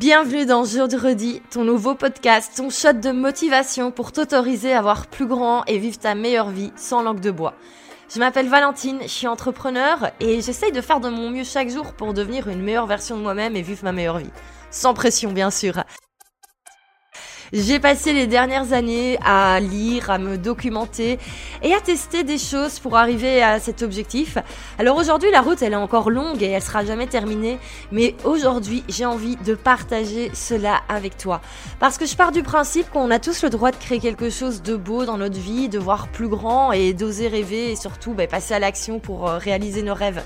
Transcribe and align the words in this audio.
Bienvenue 0.00 0.46
dans 0.46 0.64
Jeudi, 0.64 1.42
ton 1.50 1.62
nouveau 1.62 1.94
podcast, 1.94 2.52
ton 2.56 2.70
shot 2.70 2.94
de 2.94 3.10
motivation 3.10 3.90
pour 3.90 4.12
t'autoriser 4.12 4.72
à 4.72 4.80
voir 4.80 5.08
plus 5.08 5.26
grand 5.26 5.62
et 5.66 5.76
vivre 5.76 5.98
ta 5.98 6.14
meilleure 6.14 6.48
vie 6.48 6.72
sans 6.74 7.02
langue 7.02 7.20
de 7.20 7.30
bois. 7.30 7.52
Je 8.08 8.18
m'appelle 8.18 8.48
Valentine, 8.48 9.00
je 9.02 9.08
suis 9.08 9.26
entrepreneur 9.26 10.10
et 10.18 10.40
j'essaye 10.40 10.72
de 10.72 10.80
faire 10.80 11.00
de 11.00 11.10
mon 11.10 11.28
mieux 11.28 11.44
chaque 11.44 11.68
jour 11.68 11.92
pour 11.92 12.14
devenir 12.14 12.48
une 12.48 12.62
meilleure 12.62 12.86
version 12.86 13.18
de 13.18 13.22
moi-même 13.22 13.56
et 13.56 13.60
vivre 13.60 13.84
ma 13.84 13.92
meilleure 13.92 14.16
vie. 14.16 14.30
Sans 14.70 14.94
pression 14.94 15.32
bien 15.32 15.50
sûr. 15.50 15.84
J'ai 17.52 17.80
passé 17.80 18.12
les 18.12 18.28
dernières 18.28 18.72
années 18.72 19.18
à 19.24 19.58
lire, 19.58 20.08
à 20.08 20.18
me 20.18 20.38
documenter 20.38 21.18
et 21.64 21.74
à 21.74 21.80
tester 21.80 22.22
des 22.22 22.38
choses 22.38 22.78
pour 22.78 22.96
arriver 22.96 23.42
à 23.42 23.58
cet 23.58 23.82
objectif. 23.82 24.38
Alors 24.78 24.96
aujourd'hui, 24.96 25.32
la 25.32 25.40
route, 25.40 25.60
elle 25.60 25.72
est 25.72 25.76
encore 25.76 26.10
longue 26.10 26.40
et 26.44 26.50
elle 26.50 26.62
sera 26.62 26.84
jamais 26.84 27.08
terminée. 27.08 27.58
Mais 27.90 28.14
aujourd'hui, 28.22 28.84
j'ai 28.88 29.04
envie 29.04 29.34
de 29.34 29.56
partager 29.56 30.30
cela 30.32 30.82
avec 30.88 31.18
toi. 31.18 31.40
Parce 31.80 31.98
que 31.98 32.06
je 32.06 32.14
pars 32.14 32.30
du 32.30 32.44
principe 32.44 32.88
qu'on 32.90 33.10
a 33.10 33.18
tous 33.18 33.42
le 33.42 33.50
droit 33.50 33.72
de 33.72 33.76
créer 33.76 33.98
quelque 33.98 34.30
chose 34.30 34.62
de 34.62 34.76
beau 34.76 35.04
dans 35.04 35.18
notre 35.18 35.38
vie, 35.38 35.68
de 35.68 35.80
voir 35.80 36.06
plus 36.06 36.28
grand 36.28 36.70
et 36.70 36.94
d'oser 36.94 37.26
rêver 37.26 37.72
et 37.72 37.76
surtout 37.76 38.14
bah, 38.14 38.28
passer 38.28 38.54
à 38.54 38.60
l'action 38.60 39.00
pour 39.00 39.28
euh, 39.28 39.38
réaliser 39.38 39.82
nos 39.82 39.94
rêves. 39.94 40.22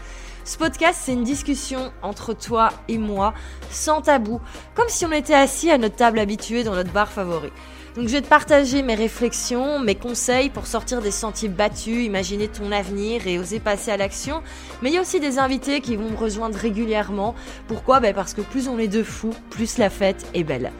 Ce 0.46 0.58
podcast, 0.58 1.00
c'est 1.02 1.14
une 1.14 1.24
discussion 1.24 1.90
entre 2.02 2.34
toi 2.34 2.68
et 2.86 2.98
moi, 2.98 3.32
sans 3.70 4.02
tabou, 4.02 4.42
comme 4.74 4.90
si 4.90 5.06
on 5.06 5.12
était 5.12 5.32
assis 5.32 5.70
à 5.70 5.78
notre 5.78 5.96
table 5.96 6.18
habituée 6.18 6.64
dans 6.64 6.74
notre 6.74 6.92
bar 6.92 7.10
favori. 7.10 7.50
Donc 7.96 8.08
je 8.08 8.12
vais 8.12 8.20
te 8.20 8.28
partager 8.28 8.82
mes 8.82 8.94
réflexions, 8.94 9.78
mes 9.78 9.94
conseils 9.94 10.50
pour 10.50 10.66
sortir 10.66 11.00
des 11.00 11.12
sentiers 11.12 11.48
battus, 11.48 12.04
imaginer 12.04 12.48
ton 12.48 12.72
avenir 12.72 13.26
et 13.26 13.38
oser 13.38 13.58
passer 13.58 13.90
à 13.90 13.96
l'action. 13.96 14.42
Mais 14.82 14.90
il 14.90 14.94
y 14.94 14.98
a 14.98 15.00
aussi 15.00 15.18
des 15.18 15.38
invités 15.38 15.80
qui 15.80 15.96
vont 15.96 16.10
me 16.10 16.16
rejoindre 16.16 16.58
régulièrement. 16.58 17.34
Pourquoi? 17.66 18.00
Ben 18.00 18.12
Parce 18.12 18.34
que 18.34 18.42
plus 18.42 18.68
on 18.68 18.78
est 18.78 18.88
de 18.88 19.02
fous, 19.02 19.34
plus 19.48 19.78
la 19.78 19.88
fête 19.88 20.26
est 20.34 20.44
belle. 20.44 20.72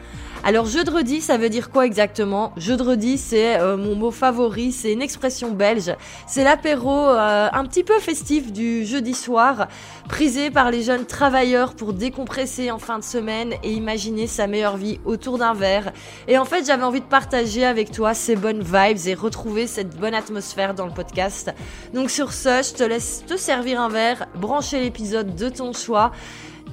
Alors 0.47 0.67
jeudi, 0.67 1.23
ça 1.23 1.39
veut 1.39 1.49
dire 1.49 1.71
quoi 1.71 1.87
exactement? 1.87 2.53
Jeudi, 2.59 3.17
c'est 3.17 3.59
euh, 3.59 3.79
mon 3.79 3.95
mot 3.95 4.11
favori, 4.11 4.73
c'est 4.73 4.93
une 4.93 5.01
expression 5.01 5.53
belge. 5.53 5.97
C'est 6.27 6.45
l'apéro 6.45 6.93
euh, 6.93 7.49
un 7.51 7.65
petit 7.65 7.83
peu 7.83 7.99
festif 7.99 8.53
du 8.53 8.85
jeudi 8.85 9.15
soir, 9.15 9.69
prisé 10.07 10.51
par 10.51 10.71
les 10.71 10.83
jeunes 10.83 11.07
travailleurs 11.07 11.73
pour 11.73 11.95
décompresser 11.95 12.71
en 12.71 12.79
fin 12.79 12.99
de 12.99 13.05
semaine 13.05 13.55
et 13.63 13.73
imaginer 13.73 14.27
sa 14.27 14.47
meilleure 14.47 14.77
vie 14.77 15.01
autour 15.07 15.39
d'un 15.39 15.55
verre. 15.55 15.95
Et 16.29 16.37
en 16.37 16.45
fait, 16.45 16.67
j'avais 16.67 16.85
envie 16.85 17.01
de 17.01 17.07
partager 17.07 17.65
avec 17.65 17.91
toi 17.91 18.13
ces 18.13 18.37
bonnes 18.37 18.63
vibes 18.63 19.07
et 19.07 19.15
retrouver 19.15 19.67
cette 19.67 19.99
bonne 19.99 20.15
atmosphère 20.15 20.75
dans 20.75 20.85
le 20.85 20.93
podcast. 20.93 21.55
Donc 21.95 22.11
sur 22.11 22.35
ce, 22.35 22.63
je 22.63 22.75
te 22.75 22.83
laisse 22.83 23.25
te 23.27 23.39
servir 23.39 23.81
un 23.81 23.89
verre, 23.89 24.27
brancher 24.35 24.79
l'épisode 24.81 25.37
de 25.37 25.49
ton 25.49 25.73
choix 25.73 26.13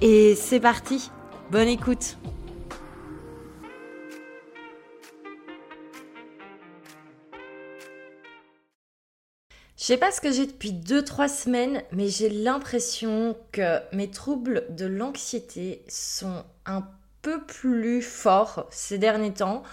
et 0.02 0.36
c'est 0.36 0.60
parti. 0.60 1.10
Bonne 1.52 1.70
écoute. 1.70 2.18
Je 9.82 9.88
sais 9.88 9.98
pas 9.98 10.12
ce 10.12 10.22
que 10.22 10.32
j'ai 10.32 10.46
depuis 10.46 10.74
2-3 10.74 11.28
semaines, 11.28 11.82
mais 11.92 12.08
j'ai 12.08 12.30
l'impression 12.30 13.36
que 13.52 13.80
mes 13.94 14.12
troubles 14.12 14.64
de 14.70 14.86
l'anxiété 14.86 15.82
sont 15.88 16.44
un 16.68 16.88
peu 17.24 17.42
plus 17.42 18.04
forts 18.04 18.68
ces 18.70 19.00
derniers 19.00 19.34
temps. 19.34 19.64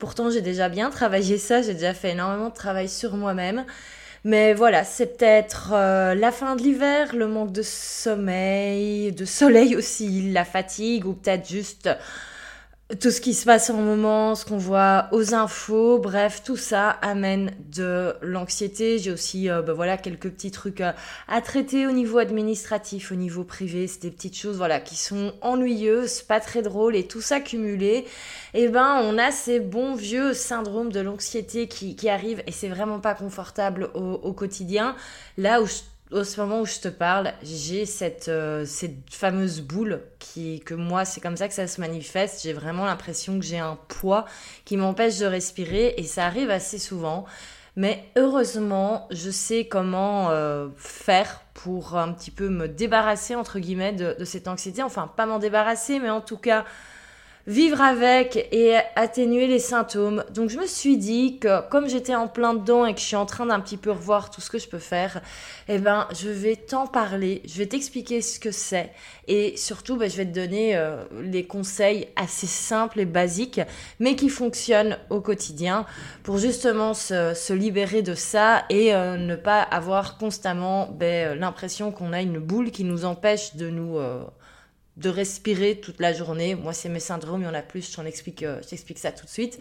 Pourtant, 0.00 0.30
j'ai 0.30 0.40
déjà 0.40 0.68
bien 0.68 0.90
travaillé 0.90 1.38
ça, 1.38 1.62
j'ai 1.62 1.74
déjà 1.74 1.94
fait 1.94 2.10
énormément 2.10 2.48
de 2.48 2.54
travail 2.54 2.88
sur 2.88 3.14
moi-même. 3.14 3.64
Mais 4.24 4.52
voilà, 4.52 4.82
c'est 4.82 5.16
peut-être 5.16 5.70
euh, 5.74 6.16
la 6.16 6.32
fin 6.32 6.56
de 6.56 6.62
l'hiver, 6.62 7.14
le 7.14 7.28
manque 7.28 7.52
de 7.52 7.62
sommeil, 7.62 9.12
de 9.12 9.24
soleil 9.24 9.76
aussi, 9.76 10.32
la 10.32 10.44
fatigue, 10.44 11.06
ou 11.06 11.12
peut-être 11.12 11.48
juste 11.48 11.88
tout 13.00 13.10
ce 13.10 13.20
qui 13.20 13.34
se 13.34 13.44
passe 13.44 13.68
en 13.68 13.78
moment, 13.78 14.36
ce 14.36 14.44
qu'on 14.44 14.58
voit 14.58 15.08
aux 15.10 15.34
infos, 15.34 15.98
bref, 15.98 16.42
tout 16.44 16.56
ça 16.56 16.90
amène 16.90 17.50
de 17.72 18.14
l'anxiété. 18.22 19.00
J'ai 19.00 19.10
aussi, 19.10 19.50
euh, 19.50 19.60
bah, 19.60 19.72
voilà, 19.72 19.96
quelques 19.96 20.30
petits 20.30 20.52
trucs 20.52 20.80
euh, 20.80 20.92
à 21.26 21.40
traiter 21.40 21.88
au 21.88 21.90
niveau 21.90 22.18
administratif, 22.18 23.10
au 23.10 23.16
niveau 23.16 23.42
privé. 23.42 23.88
C'est 23.88 24.02
des 24.02 24.12
petites 24.12 24.36
choses, 24.36 24.56
voilà, 24.56 24.78
qui 24.78 24.94
sont 24.94 25.32
ennuyeuses, 25.40 26.22
pas 26.22 26.38
très 26.38 26.62
drôles, 26.62 26.94
et 26.94 27.08
tout 27.08 27.20
ça 27.20 27.40
cumulé, 27.40 28.06
eh 28.54 28.68
ben, 28.68 29.00
on 29.02 29.18
a 29.18 29.32
ces 29.32 29.58
bons 29.58 29.96
vieux 29.96 30.32
syndromes 30.32 30.92
de 30.92 31.00
l'anxiété 31.00 31.66
qui, 31.66 31.96
qui 31.96 32.08
arrivent, 32.08 32.44
et 32.46 32.52
c'est 32.52 32.68
vraiment 32.68 33.00
pas 33.00 33.14
confortable 33.14 33.90
au, 33.94 34.12
au 34.12 34.32
quotidien. 34.32 34.94
Là 35.38 35.60
où 35.60 35.66
je 35.66 35.74
au 36.12 36.24
ce 36.24 36.40
moment 36.40 36.60
où 36.60 36.66
je 36.66 36.78
te 36.78 36.88
parle, 36.88 37.32
j'ai 37.42 37.84
cette, 37.84 38.28
euh, 38.28 38.64
cette 38.64 39.10
fameuse 39.10 39.60
boule 39.60 40.02
qui, 40.18 40.60
que 40.60 40.74
moi, 40.74 41.04
c'est 41.04 41.20
comme 41.20 41.36
ça 41.36 41.48
que 41.48 41.54
ça 41.54 41.66
se 41.66 41.80
manifeste. 41.80 42.42
J'ai 42.42 42.52
vraiment 42.52 42.84
l'impression 42.84 43.38
que 43.38 43.44
j'ai 43.44 43.58
un 43.58 43.78
poids 43.88 44.24
qui 44.64 44.76
m'empêche 44.76 45.18
de 45.18 45.26
respirer 45.26 45.94
et 45.96 46.04
ça 46.04 46.26
arrive 46.26 46.50
assez 46.50 46.78
souvent. 46.78 47.24
Mais 47.74 48.04
heureusement, 48.16 49.06
je 49.10 49.30
sais 49.30 49.66
comment 49.66 50.30
euh, 50.30 50.68
faire 50.76 51.42
pour 51.52 51.96
un 51.96 52.12
petit 52.12 52.30
peu 52.30 52.48
me 52.48 52.68
débarrasser, 52.68 53.34
entre 53.34 53.58
guillemets, 53.58 53.92
de, 53.92 54.16
de 54.18 54.24
cette 54.24 54.48
anxiété. 54.48 54.82
Enfin, 54.82 55.10
pas 55.14 55.26
m'en 55.26 55.38
débarrasser, 55.38 55.98
mais 55.98 56.08
en 56.10 56.20
tout 56.20 56.38
cas, 56.38 56.64
vivre 57.46 57.80
avec 57.80 58.48
et 58.50 58.76
atténuer 58.96 59.46
les 59.46 59.60
symptômes. 59.60 60.24
Donc 60.34 60.50
je 60.50 60.58
me 60.58 60.66
suis 60.66 60.96
dit 60.96 61.38
que 61.38 61.66
comme 61.68 61.88
j'étais 61.88 62.14
en 62.14 62.26
plein 62.26 62.54
dedans 62.54 62.86
et 62.86 62.94
que 62.94 63.00
je 63.00 63.04
suis 63.04 63.16
en 63.16 63.26
train 63.26 63.46
d'un 63.46 63.60
petit 63.60 63.76
peu 63.76 63.92
revoir 63.92 64.30
tout 64.30 64.40
ce 64.40 64.50
que 64.50 64.58
je 64.58 64.68
peux 64.68 64.80
faire, 64.80 65.20
eh 65.68 65.78
ben 65.78 66.08
je 66.12 66.28
vais 66.28 66.56
t'en 66.56 66.86
parler, 66.86 67.42
je 67.46 67.58
vais 67.58 67.66
t'expliquer 67.66 68.20
ce 68.20 68.40
que 68.40 68.50
c'est 68.50 68.90
et 69.28 69.56
surtout 69.56 69.96
ben, 69.96 70.10
je 70.10 70.16
vais 70.16 70.26
te 70.26 70.34
donner 70.34 70.76
euh, 70.76 71.04
les 71.22 71.46
conseils 71.46 72.08
assez 72.16 72.48
simples 72.48 73.00
et 73.00 73.04
basiques 73.04 73.60
mais 74.00 74.16
qui 74.16 74.28
fonctionnent 74.28 74.98
au 75.10 75.20
quotidien 75.20 75.86
pour 76.24 76.38
justement 76.38 76.94
se, 76.94 77.52
libérer 77.52 78.02
de 78.02 78.14
ça 78.14 78.64
et 78.70 78.92
euh, 78.92 79.16
ne 79.16 79.36
pas 79.36 79.62
avoir 79.62 80.18
constamment 80.18 80.88
ben, 80.88 81.38
l'impression 81.38 81.92
qu'on 81.92 82.12
a 82.12 82.20
une 82.20 82.38
boule 82.38 82.72
qui 82.72 82.82
nous 82.82 83.04
empêche 83.04 83.54
de 83.54 83.70
nous... 83.70 83.98
Euh, 83.98 84.24
de 84.96 85.08
respirer 85.08 85.80
toute 85.80 86.00
la 86.00 86.12
journée. 86.12 86.54
Moi, 86.54 86.72
c'est 86.72 86.88
mes 86.88 87.00
syndromes, 87.00 87.42
il 87.42 87.44
y 87.44 87.48
en 87.48 87.54
a 87.54 87.62
plus, 87.62 87.96
euh, 87.98 88.60
je 88.62 88.68
t'explique 88.68 88.98
ça 88.98 89.12
tout 89.12 89.26
de 89.26 89.30
suite. 89.30 89.58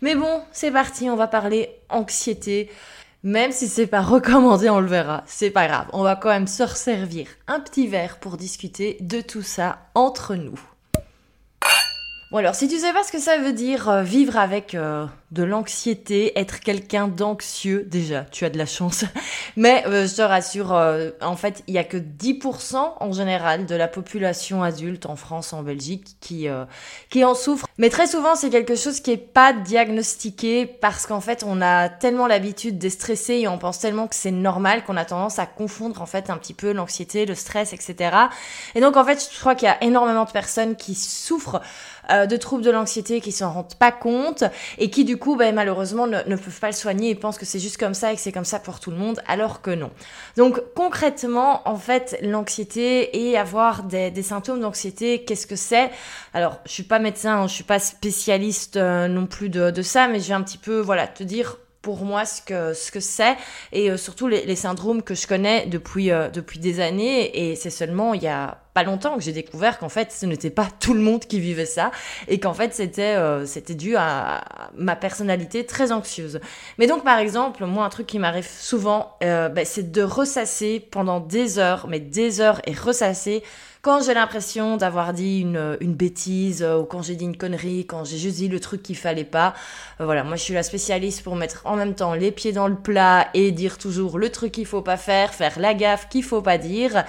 Mais 0.00 0.14
bon, 0.14 0.42
c'est 0.52 0.70
parti, 0.70 1.10
on 1.10 1.16
va 1.16 1.26
parler 1.26 1.70
anxiété. 1.88 2.70
Même 3.22 3.50
si 3.50 3.66
c'est 3.66 3.86
pas 3.88 4.02
recommandé, 4.02 4.70
on 4.70 4.80
le 4.80 4.86
verra. 4.86 5.24
C'est 5.26 5.50
pas 5.50 5.66
grave. 5.66 5.86
On 5.92 6.02
va 6.02 6.16
quand 6.16 6.28
même 6.28 6.46
se 6.46 6.62
resservir 6.62 7.26
un 7.48 7.60
petit 7.60 7.88
verre 7.88 8.18
pour 8.18 8.36
discuter 8.36 8.98
de 9.00 9.20
tout 9.20 9.42
ça 9.42 9.78
entre 9.94 10.34
nous. 10.36 10.60
Bon 12.30 12.38
alors, 12.38 12.56
si 12.56 12.66
tu 12.66 12.76
sais 12.76 12.92
pas 12.92 13.04
ce 13.04 13.12
que 13.12 13.20
ça 13.20 13.38
veut 13.38 13.52
dire 13.52 13.88
euh, 13.88 14.02
vivre 14.02 14.36
avec 14.36 14.74
euh, 14.74 15.06
de 15.30 15.42
l'anxiété, 15.42 16.38
être 16.38 16.60
quelqu'un 16.60 17.08
d'anxieux, 17.08 17.86
déjà, 17.90 18.24
tu 18.24 18.44
as 18.44 18.50
de 18.50 18.58
la 18.58 18.66
chance. 18.66 19.04
Mais 19.56 19.84
euh, 19.86 20.06
je 20.06 20.16
te 20.16 20.22
rassure, 20.22 20.72
en 21.20 21.36
fait, 21.36 21.62
il 21.66 21.74
y 21.74 21.78
a 21.78 21.84
que 21.84 21.96
10% 21.96 22.76
en 23.00 23.12
général 23.12 23.66
de 23.66 23.74
la 23.74 23.88
population 23.88 24.62
adulte 24.62 25.06
en 25.06 25.16
France, 25.16 25.52
en 25.52 25.62
Belgique, 25.62 26.16
qui 26.20 26.46
qui 27.10 27.24
en 27.24 27.34
souffre. 27.34 27.66
Mais 27.78 27.90
très 27.90 28.06
souvent, 28.06 28.34
c'est 28.34 28.50
quelque 28.50 28.74
chose 28.74 29.00
qui 29.00 29.10
est 29.10 29.16
pas 29.16 29.52
diagnostiqué 29.52 30.66
parce 30.66 31.06
qu'en 31.06 31.20
fait, 31.20 31.44
on 31.46 31.60
a 31.60 31.88
tellement 31.88 32.26
l'habitude 32.26 32.78
de 32.78 32.88
stresser 32.88 33.34
et 33.34 33.48
on 33.48 33.58
pense 33.58 33.78
tellement 33.78 34.06
que 34.06 34.14
c'est 34.14 34.30
normal 34.30 34.84
qu'on 34.84 34.96
a 34.96 35.04
tendance 35.04 35.38
à 35.38 35.46
confondre 35.46 36.00
en 36.00 36.06
fait 36.06 36.30
un 36.30 36.38
petit 36.38 36.54
peu 36.54 36.72
l'anxiété, 36.72 37.26
le 37.26 37.34
stress, 37.34 37.72
etc. 37.72 38.16
Et 38.74 38.80
donc 38.80 38.96
en 38.96 39.04
fait, 39.04 39.28
je 39.32 39.38
crois 39.38 39.54
qu'il 39.54 39.66
y 39.66 39.70
a 39.70 39.82
énormément 39.82 40.24
de 40.24 40.30
personnes 40.30 40.76
qui 40.76 40.94
souffrent 40.94 41.60
euh, 42.10 42.26
de 42.26 42.36
troubles 42.36 42.62
de 42.62 42.70
l'anxiété 42.70 43.20
qui 43.20 43.32
s'en 43.32 43.52
rendent 43.52 43.74
pas 43.74 43.92
compte 43.92 44.44
et 44.78 44.90
qui 44.90 45.04
du 45.04 45.15
coup 45.18 45.36
ben, 45.36 45.54
malheureusement 45.54 46.06
ne, 46.06 46.22
peuvent 46.22 46.60
pas 46.60 46.68
le 46.68 46.72
soigner. 46.72 47.10
Et 47.10 47.14
pensent 47.14 47.38
que 47.38 47.46
c'est 47.46 47.58
juste 47.58 47.78
comme 47.78 47.94
ça 47.94 48.12
et 48.12 48.16
que 48.16 48.20
c'est 48.20 48.32
comme 48.32 48.44
ça 48.44 48.58
pour 48.58 48.80
tout 48.80 48.90
le 48.90 48.96
monde 48.96 49.20
alors 49.26 49.62
que 49.62 49.70
non. 49.70 49.90
Donc 50.36 50.60
concrètement 50.74 51.68
en 51.68 51.76
fait 51.76 52.18
l'anxiété 52.22 53.28
et 53.28 53.36
avoir 53.38 53.82
des, 53.82 54.22
symptômes 54.22 54.60
d'anxiété 54.60 55.24
qu'est-ce 55.24 55.46
que 55.46 55.56
c'est? 55.56 55.90
Alors 56.34 56.58
je 56.66 56.72
suis 56.72 56.82
pas 56.82 56.98
médecin, 56.98 57.42
hein, 57.42 57.46
je 57.46 57.54
suis 57.54 57.64
pas 57.64 57.78
spécialiste 57.78 58.76
euh, 58.76 59.08
non 59.08 59.26
plus 59.26 59.48
de, 59.48 59.82
ça 59.82 60.08
mais 60.08 60.20
je 60.20 60.28
vais 60.28 60.34
un 60.34 60.42
petit 60.42 60.58
peu 60.58 60.80
voilà 60.80 61.06
te 61.06 61.22
dire 61.22 61.58
pour 61.82 62.04
moi 62.04 62.24
ce 62.24 62.42
que 62.42 62.74
ce 62.74 62.90
que 62.90 63.00
c'est 63.00 63.36
et 63.72 63.90
euh, 63.90 63.96
surtout 63.96 64.26
les, 64.26 64.44
les, 64.44 64.56
syndromes 64.56 65.02
que 65.02 65.14
je 65.14 65.26
connais 65.26 65.66
depuis 65.66 66.10
depuis 66.32 66.58
des 66.58 66.80
années. 66.80 67.50
Et 67.50 67.56
c'est 67.56 67.70
seulement 67.70 68.14
il 68.14 68.22
y 68.22 68.28
a 68.28 68.58
pas 68.76 68.82
longtemps 68.82 69.16
que 69.16 69.22
j'ai 69.22 69.32
découvert 69.32 69.78
qu'en 69.78 69.88
fait 69.88 70.12
ce 70.12 70.26
n'était 70.26 70.50
pas 70.50 70.68
tout 70.80 70.92
le 70.92 71.00
monde 71.00 71.20
qui 71.20 71.40
vivait 71.40 71.64
ça 71.64 71.90
et 72.28 72.38
qu'en 72.38 72.52
fait 72.52 72.74
c'était 72.74 73.16
euh, 73.16 73.46
c'était 73.46 73.74
dû 73.74 73.96
à 73.96 74.44
ma 74.76 74.96
personnalité 74.96 75.64
très 75.64 75.92
anxieuse. 75.92 76.40
Mais 76.76 76.86
donc 76.86 77.02
par 77.02 77.18
exemple 77.18 77.64
moi 77.64 77.86
un 77.86 77.88
truc 77.88 78.06
qui 78.06 78.18
m'arrive 78.18 78.46
souvent 78.46 79.16
euh, 79.24 79.48
bah, 79.48 79.64
c'est 79.64 79.92
de 79.92 80.02
ressasser 80.02 80.78
pendant 80.78 81.20
des 81.20 81.58
heures 81.58 81.86
mais 81.88 82.00
des 82.00 82.42
heures 82.42 82.60
et 82.66 82.74
ressasser 82.74 83.42
quand 83.80 84.02
j'ai 84.04 84.12
l'impression 84.12 84.76
d'avoir 84.76 85.14
dit 85.14 85.40
une, 85.40 85.78
une 85.80 85.94
bêtise 85.94 86.62
euh, 86.62 86.76
ou 86.76 86.84
quand 86.84 87.00
j'ai 87.00 87.14
dit 87.14 87.24
une 87.24 87.38
connerie, 87.38 87.86
quand 87.86 88.04
j'ai 88.04 88.18
juste 88.18 88.36
dit 88.36 88.48
le 88.48 88.60
truc 88.60 88.82
qu'il 88.82 88.96
fallait 88.98 89.24
pas. 89.24 89.54
voilà, 89.98 90.22
moi 90.22 90.36
je 90.36 90.42
suis 90.42 90.52
la 90.52 90.62
spécialiste 90.62 91.22
pour 91.22 91.34
mettre 91.34 91.62
en 91.64 91.76
même 91.76 91.94
temps 91.94 92.12
les 92.12 92.30
pieds 92.30 92.52
dans 92.52 92.68
le 92.68 92.76
plat 92.76 93.28
et 93.32 93.52
dire 93.52 93.78
toujours 93.78 94.18
le 94.18 94.28
truc 94.28 94.52
qu'il 94.52 94.66
faut 94.66 94.82
pas 94.82 94.98
faire, 94.98 95.32
faire 95.32 95.58
la 95.58 95.72
gaffe 95.72 96.10
qu'il 96.10 96.24
faut 96.24 96.42
pas 96.42 96.58
dire. 96.58 97.04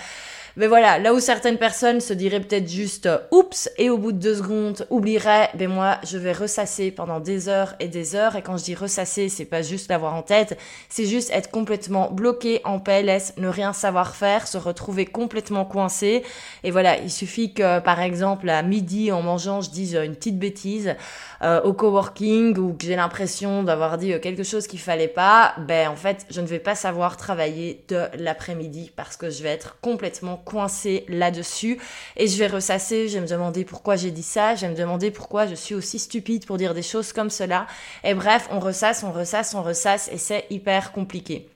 Mais 0.58 0.66
voilà, 0.66 0.98
là 0.98 1.14
où 1.14 1.20
certaines 1.20 1.60
personnes 1.60 2.02
se 2.02 2.14
diraient 2.14 2.40
peut-être 2.40 2.68
juste 2.68 3.08
oups 3.30 3.70
et 3.78 3.92
au 3.92 4.00
bout 4.00 4.12
de 4.12 4.18
deux 4.18 4.38
secondes 4.38 4.88
oublieraient, 4.90 5.52
ben 5.54 5.70
moi 5.70 6.00
je 6.04 6.18
vais 6.18 6.32
ressasser 6.32 6.90
pendant 6.90 7.20
des 7.20 7.48
heures 7.48 7.76
et 7.80 7.88
des 7.88 8.16
heures. 8.16 8.36
Et 8.36 8.42
quand 8.42 8.58
je 8.58 8.64
dis 8.64 8.74
ressasser, 8.74 9.30
c'est 9.30 9.46
pas 9.46 9.62
juste 9.62 9.88
l'avoir 9.88 10.16
en 10.16 10.24
tête, 10.24 10.58
c'est 10.90 11.06
juste 11.06 11.30
être 11.32 11.52
complètement 11.52 12.10
bloqué 12.10 12.62
en 12.64 12.80
PLS, 12.80 13.34
ne 13.38 13.48
rien 13.48 13.72
savoir 13.72 14.16
faire, 14.16 14.48
se 14.48 14.58
retrouver 14.58 15.06
complètement 15.06 15.64
coincé. 15.64 16.24
Et 16.64 16.72
voilà, 16.72 16.98
il 16.98 17.12
suffit 17.12 17.54
que 17.54 17.78
par 17.80 18.02
exemple 18.02 18.50
à 18.50 18.64
midi 18.64 19.12
en 19.12 19.22
mangeant, 19.22 19.62
je 19.62 19.70
dise 19.70 19.94
une 19.94 20.16
petite 20.16 20.40
bêtise 20.40 20.96
euh, 21.44 21.62
au 21.62 21.74
coworking 21.74 22.58
ou 22.58 22.74
que 22.74 22.84
j'ai 22.84 22.96
l'impression 22.96 23.62
d'avoir 23.62 24.00
dit 24.00 24.20
quelque 24.22 24.42
chose 24.42 24.66
qu'il 24.66 24.80
fallait 24.80 25.08
pas, 25.08 25.54
ben 25.60 25.88
en 25.88 25.96
fait 25.96 26.26
je 26.32 26.42
ne 26.42 26.48
vais 26.48 26.58
pas 26.58 26.74
savoir 26.74 27.16
travailler 27.16 27.86
de 27.90 28.06
l'après-midi 28.18 28.92
parce 28.96 29.18
que 29.18 29.30
je 29.30 29.44
vais 29.44 29.50
être 29.50 29.78
complètement 29.82 30.42
coincé 30.48 31.06
là-dessus 31.10 31.78
et 32.16 32.28
je 32.28 32.38
vais 32.38 32.48
ressasser, 32.48 33.10
je 33.10 33.16
vais 33.16 33.22
me 33.22 33.28
demander 33.28 33.66
pourquoi 33.66 33.98
j'ai 33.98 34.12
dit 34.12 34.24
ça, 34.24 34.56
je 34.56 34.62
vais 34.62 34.72
me 34.72 34.78
demander 34.78 35.12
pourquoi 35.12 35.46
je 35.46 35.56
suis 35.56 35.76
aussi 35.76 36.00
stupide 36.00 36.46
pour 36.46 36.58
dire 36.58 36.74
des 36.74 36.82
choses 36.82 37.12
comme 37.12 37.30
cela. 37.30 37.68
Et 38.04 38.14
bref, 38.14 38.48
on 38.52 38.60
ressasse, 38.60 39.04
on 39.04 39.12
ressasse, 39.12 39.54
on 39.54 39.62
ressasse 39.62 40.10
et 40.12 40.18
c'est 40.18 40.46
hyper 40.50 40.94
compliqué. 40.94 41.50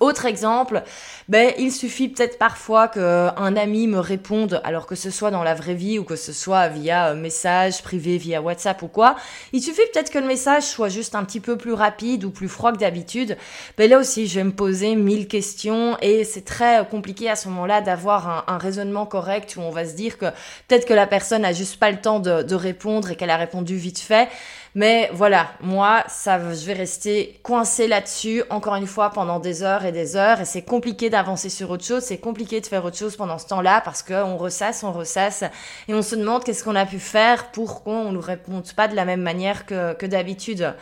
Autre 0.00 0.26
exemple, 0.26 0.82
ben, 1.28 1.52
il 1.58 1.72
suffit 1.72 2.08
peut-être 2.08 2.38
parfois 2.38 2.86
qu'un 2.86 3.56
ami 3.56 3.88
me 3.88 3.98
réponde, 3.98 4.60
alors 4.62 4.86
que 4.86 4.94
ce 4.94 5.10
soit 5.10 5.32
dans 5.32 5.42
la 5.42 5.54
vraie 5.54 5.74
vie 5.74 5.98
ou 5.98 6.04
que 6.04 6.14
ce 6.14 6.32
soit 6.32 6.68
via 6.68 7.08
euh, 7.08 7.14
message 7.16 7.82
privé, 7.82 8.16
via 8.16 8.40
WhatsApp 8.40 8.80
ou 8.82 8.88
quoi. 8.88 9.16
Il 9.52 9.60
suffit 9.60 9.80
peut-être 9.92 10.10
que 10.10 10.18
le 10.18 10.26
message 10.26 10.62
soit 10.62 10.88
juste 10.88 11.16
un 11.16 11.24
petit 11.24 11.40
peu 11.40 11.56
plus 11.56 11.72
rapide 11.72 12.24
ou 12.24 12.30
plus 12.30 12.48
froid 12.48 12.72
que 12.72 12.78
d'habitude. 12.78 13.36
Ben 13.76 13.90
là 13.90 13.98
aussi, 13.98 14.28
je 14.28 14.36
vais 14.36 14.44
me 14.44 14.52
poser 14.52 14.94
mille 14.94 15.26
questions 15.26 15.96
et 16.00 16.22
c'est 16.22 16.44
très 16.44 16.86
compliqué 16.88 17.28
à 17.28 17.34
ce 17.34 17.48
moment-là 17.48 17.80
d'avoir 17.80 18.44
un, 18.48 18.58
raisonnement 18.58 19.04
correct 19.04 19.56
où 19.56 19.60
on 19.60 19.70
va 19.70 19.84
se 19.84 19.94
dire 19.94 20.18
que 20.18 20.26
peut-être 20.68 20.86
que 20.86 20.94
la 20.94 21.06
personne 21.06 21.44
a 21.44 21.52
juste 21.52 21.78
pas 21.78 21.90
le 21.90 22.00
temps 22.00 22.20
de, 22.20 22.42
de 22.42 22.54
répondre 22.54 23.10
et 23.10 23.16
qu'elle 23.16 23.30
a 23.30 23.36
répondu 23.36 23.76
vite 23.76 23.98
fait. 23.98 24.28
Mais 24.76 25.08
voilà, 25.14 25.48
moi, 25.62 26.04
ça, 26.06 26.38
je 26.52 26.66
vais 26.66 26.74
rester 26.74 27.40
coincé 27.42 27.88
là-dessus, 27.88 28.42
encore 28.50 28.74
une 28.74 28.86
fois, 28.86 29.08
pendant 29.08 29.40
des 29.40 29.62
heures 29.62 29.86
et 29.86 29.90
des 29.90 30.16
heures. 30.16 30.42
Et 30.42 30.44
c'est 30.44 30.60
compliqué 30.60 31.08
d'avancer 31.16 31.48
sur 31.48 31.70
autre 31.70 31.84
chose. 31.84 32.02
C'est 32.02 32.18
compliqué 32.18 32.60
de 32.60 32.66
faire 32.66 32.84
autre 32.84 32.96
chose 32.96 33.16
pendant 33.16 33.38
ce 33.38 33.46
temps-là 33.46 33.80
parce 33.80 34.02
qu'on 34.02 34.36
ressasse, 34.36 34.82
on 34.82 34.92
ressasse. 34.92 35.44
Et 35.88 35.94
on 35.94 36.02
se 36.02 36.14
demande 36.14 36.44
qu'est-ce 36.44 36.62
qu'on 36.62 36.76
a 36.76 36.84
pu 36.84 36.98
faire 36.98 37.50
pour 37.52 37.82
qu'on 37.82 38.06
ne 38.06 38.10
nous 38.12 38.20
réponde 38.20 38.70
pas 38.74 38.86
de 38.88 38.94
la 38.94 39.04
même 39.04 39.22
manière 39.22 39.64
que, 39.64 40.06
d'habitude. 40.06 40.74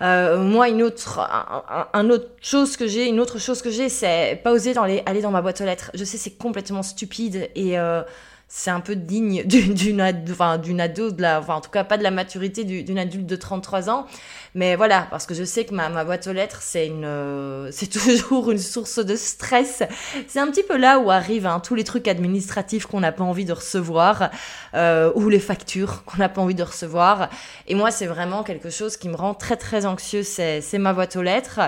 Euh, 0.00 0.38
moi, 0.38 0.68
une 0.68 0.82
autre, 0.82 1.20
un, 1.92 2.10
autre 2.10 2.28
chose 2.40 2.76
que 2.76 2.86
j'ai, 2.86 3.08
une 3.08 3.18
autre 3.18 3.38
chose 3.38 3.62
que 3.62 3.70
j'ai, 3.70 3.88
c'est 3.88 4.40
pas 4.44 4.52
oser 4.52 4.74
aller 4.76 5.22
dans 5.22 5.30
ma 5.30 5.42
boîte 5.42 5.60
aux 5.60 5.64
lettres. 5.64 5.90
Je 5.94 6.04
sais, 6.04 6.18
c'est 6.18 6.36
complètement 6.36 6.82
stupide 6.82 7.48
et 7.54 7.78
euh, 7.78 8.02
c'est 8.48 8.70
un 8.70 8.80
peu 8.80 8.96
digne 8.96 9.42
d'une 9.46 10.00
ado, 10.00 10.32
enfin, 10.32 10.56
d'une 10.56 10.80
ado, 10.80 11.10
de 11.10 11.20
la, 11.20 11.38
enfin, 11.38 11.54
en 11.56 11.60
tout 11.60 11.70
cas 11.70 11.84
pas 11.84 11.98
de 11.98 12.02
la 12.02 12.10
maturité 12.10 12.64
d'une 12.64 12.98
adulte 12.98 13.26
de 13.26 13.36
33 13.36 13.90
ans. 13.90 14.06
Mais 14.54 14.74
voilà, 14.74 15.06
parce 15.10 15.26
que 15.26 15.34
je 15.34 15.44
sais 15.44 15.66
que 15.66 15.74
ma, 15.74 15.90
ma 15.90 16.04
boîte 16.04 16.26
aux 16.26 16.32
lettres, 16.32 16.60
c'est 16.62 16.86
une, 16.86 17.04
euh, 17.04 17.68
c'est 17.72 17.88
toujours 17.88 18.50
une 18.50 18.58
source 18.58 18.98
de 18.98 19.16
stress. 19.16 19.82
C'est 20.26 20.40
un 20.40 20.50
petit 20.50 20.62
peu 20.62 20.78
là 20.78 20.98
où 20.98 21.10
arrivent 21.10 21.46
hein, 21.46 21.60
tous 21.60 21.74
les 21.74 21.84
trucs 21.84 22.08
administratifs 22.08 22.86
qu'on 22.86 23.00
n'a 23.00 23.12
pas 23.12 23.24
envie 23.24 23.44
de 23.44 23.52
recevoir, 23.52 24.30
euh, 24.74 25.12
ou 25.14 25.28
les 25.28 25.40
factures 25.40 26.04
qu'on 26.04 26.16
n'a 26.16 26.30
pas 26.30 26.40
envie 26.40 26.54
de 26.54 26.62
recevoir. 26.62 27.28
Et 27.66 27.74
moi, 27.74 27.90
c'est 27.90 28.06
vraiment 28.06 28.42
quelque 28.42 28.70
chose 28.70 28.96
qui 28.96 29.08
me 29.10 29.16
rend 29.16 29.34
très 29.34 29.56
très 29.56 29.84
anxieux, 29.84 30.22
c'est 30.22 30.78
ma 30.78 30.94
boîte 30.94 31.16
aux 31.16 31.22
lettres. 31.22 31.60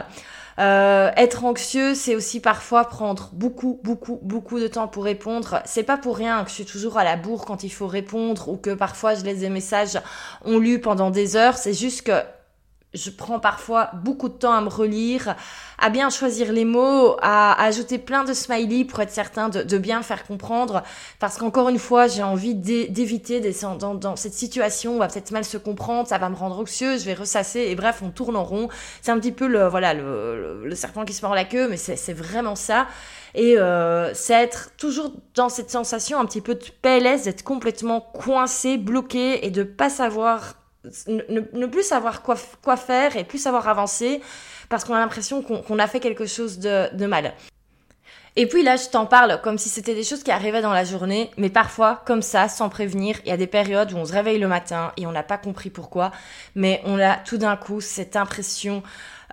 Euh, 0.61 1.11
être 1.17 1.45
anxieux, 1.45 1.95
c'est 1.95 2.15
aussi 2.15 2.39
parfois 2.39 2.85
prendre 2.85 3.31
beaucoup, 3.33 3.81
beaucoup, 3.83 4.19
beaucoup 4.23 4.61
de 4.61 4.69
temps 4.69 4.89
pour 4.89 5.05
répondre. 5.05 5.63
C'est 5.65 5.85
pas 5.85 5.97
pour 5.97 6.17
rien 6.17 6.45
que 6.45 6.51
je 6.51 6.55
suis 6.55 6.67
toujours 6.67 6.99
à 6.99 7.05
la 7.05 7.17
bourre 7.17 7.47
quand 7.47 7.65
il 7.65 7.71
faut 7.71 7.87
répondre 7.87 8.49
ou 8.51 8.57
que 8.59 8.75
parfois 8.75 9.15
je 9.15 9.25
laisse 9.25 9.39
des 9.39 9.49
messages 9.49 9.99
on 10.45 10.59
lu 10.59 10.79
pendant 10.79 11.11
des 11.11 11.35
heures. 11.37 11.57
C'est 11.57 11.73
juste 11.73 12.03
que 12.03 12.13
je 12.93 13.11
prends 13.11 13.39
parfois 13.39 13.91
beaucoup 13.95 14.29
de 14.29 14.35
temps 14.35 14.53
à 14.53 14.61
me 14.61 14.69
relire, 14.69 15.37
à 15.79 15.91
bien 15.91 16.11
choisir 16.11 16.53
les 16.53 16.65
mots, 16.65 17.17
à, 17.23 17.61
ajouter 17.63 17.99
plein 17.99 18.25
de 18.25 18.33
smileys 18.33 18.85
pour 18.85 19.01
être 19.01 19.13
certain 19.13 19.49
de, 19.49 19.79
bien 19.79 20.03
faire 20.03 20.27
comprendre. 20.27 20.83
Parce 21.21 21.39
qu'encore 21.39 21.69
une 21.69 21.79
fois, 21.79 22.09
j'ai 22.09 22.23
envie 22.23 22.55
d'éviter 22.55 23.41
dans, 23.79 23.95
dans 23.95 24.17
cette 24.17 24.35
situation 24.35 24.93
où 24.93 24.97
on 24.97 24.99
va 24.99 25.09
peut-être 25.09 25.31
mal 25.31 25.45
se 25.45 25.57
comprendre, 25.57 26.09
ça 26.09 26.19
va 26.19 26.29
me 26.29 26.35
rendre 26.35 26.59
anxieuse, 26.59 27.01
je 27.01 27.07
vais 27.07 27.15
ressasser 27.15 27.61
et 27.61 27.75
bref, 27.77 28.01
on 28.03 28.11
tourne 28.11 28.37
en 28.37 28.45
rond. 28.45 28.69
C'est 29.03 29.13
un 29.13 29.19
petit 29.19 29.33
peu 29.33 29.47
le 29.47 29.69
voilà 29.69 29.95
le, 29.95 30.65
le, 30.65 30.75
serpent 30.75 31.05
qui 31.05 31.13
se 31.13 31.25
mord 31.25 31.35
la 31.35 31.45
queue, 31.45 31.69
mais 31.69 31.77
c'est 31.77 32.13
vraiment 32.13 32.57
ça. 32.57 32.87
Et 33.35 33.57
euh, 33.59 34.13
c'est 34.15 34.35
être 34.35 34.73
toujours 34.77 35.13
dans 35.37 35.49
cette 35.49 35.71
sensation 35.71 36.19
un 36.19 36.27
petit 36.27 36.41
peu 36.41 36.57
de 36.57 36.65
PLS, 36.83 37.25
d'être 37.25 37.45
complètement 37.45 38.01
coincé, 38.01 38.77
bloqué 38.77 39.47
et 39.47 39.51
de 39.51 39.63
pas 39.63 39.89
savoir 39.89 40.55
ne, 41.07 41.67
plus 41.67 41.83
savoir 41.83 42.23
quoi, 42.23 42.77
faire 42.77 43.17
et 43.17 43.25
plus 43.25 43.39
savoir 43.39 43.69
avancer 43.69 44.21
parce 44.69 44.85
qu'on 44.85 44.95
a 44.95 45.01
l'impression 45.01 45.43
qu'on 45.43 45.79
a 45.79 45.87
fait 45.87 46.01
quelque 46.01 46.27
chose 46.27 46.59
de, 46.59 46.95
de 46.95 47.07
mal. 47.07 47.35
Et 48.37 48.47
puis 48.47 48.63
là, 48.63 48.77
je 48.77 48.89
t'en 48.89 49.07
parle 49.07 49.41
comme 49.43 49.59
si 49.59 49.69
c'était 49.69 49.95
des 49.95 50.05
choses 50.05 50.23
qui 50.23 50.31
arrivaient 50.31 50.63
dans 50.63 50.73
la 50.73 50.85
journée, 50.85 51.31
mais 51.37 51.51
parfois, 51.51 52.03
comme 52.07 52.23
ça, 52.23 52.49
sans 52.49 52.69
prévenir, 52.69 53.19
il 53.25 53.29
y 53.29 53.33
a 53.33 53.37
des 53.37 53.49
périodes 53.49 53.93
où 53.93 53.97
on 53.97 54.05
se 54.05 54.13
réveille 54.13 54.39
le 54.39 54.47
matin 54.47 54.93
et 54.97 55.07
on 55.07 55.13
n'a 55.13 55.25
pas 55.25 55.37
compris 55.37 55.69
pourquoi, 55.69 56.13
mais 56.55 56.81
on 56.85 56.99
a 57.01 57.17
tout 57.17 57.39
d'un 57.39 57.57
coup 57.57 57.81
cette 57.81 58.15
impression 58.15 58.85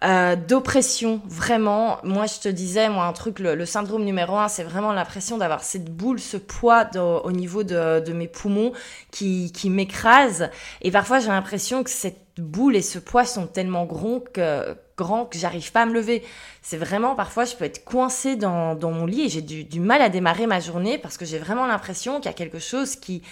euh, 0.03 0.35
d'oppression, 0.35 1.21
vraiment. 1.25 1.97
Moi, 2.03 2.25
je 2.27 2.39
te 2.39 2.49
disais, 2.49 2.89
moi, 2.89 3.05
un 3.05 3.13
truc, 3.13 3.39
le, 3.39 3.65
syndrome 3.65 4.03
numéro 4.03 4.38
un, 4.38 4.47
c'est 4.47 4.63
vraiment 4.63 4.91
l'impression 4.91 5.38
d'avoir 5.38 5.63
cette 5.63 5.85
boule, 5.85 6.19
ce 6.19 6.38
poids 6.38 6.88
au 6.95 7.31
niveau 7.31 7.63
de, 7.63 7.99
de, 7.99 8.13
mes 8.13 8.27
poumons 8.27 8.73
qui, 9.11 9.51
qui 9.51 9.69
m'écrase. 9.69 10.49
Et 10.81 10.91
parfois, 10.91 11.19
j'ai 11.19 11.29
l'impression 11.29 11.83
que 11.83 11.89
cette 11.89 12.21
boule 12.38 12.75
et 12.75 12.83
ce 12.83 12.99
poids 12.99 13.25
sont 13.25 13.47
tellement 13.47 13.85
grands 13.85 14.19
que, 14.19 14.75
grand 14.97 15.25
que 15.25 15.39
j'arrive 15.39 15.71
pas 15.71 15.81
à 15.81 15.85
me 15.88 15.94
lever. 15.94 16.23
C'est 16.61 16.77
vraiment, 16.77 17.15
parfois, 17.15 17.45
je 17.45 17.55
peux 17.55 17.65
être 17.65 17.83
coincée 17.83 18.35
dans, 18.35 18.75
dans 18.75 18.91
mon 18.91 19.07
lit 19.07 19.23
et 19.23 19.29
j'ai 19.29 19.41
du 19.41 19.79
mal 19.79 20.01
à 20.03 20.09
démarrer 20.09 20.45
ma 20.45 20.59
journée 20.59 21.00
parce 21.00 21.17
que 21.17 21.25
j'ai 21.25 21.39
vraiment 21.39 21.65
l'impression 21.65 22.17
qu'il 22.17 22.25
y 22.25 22.29
a 22.29 22.33
quelque 22.33 22.59
chose 22.59 22.95
qui, 22.95 23.23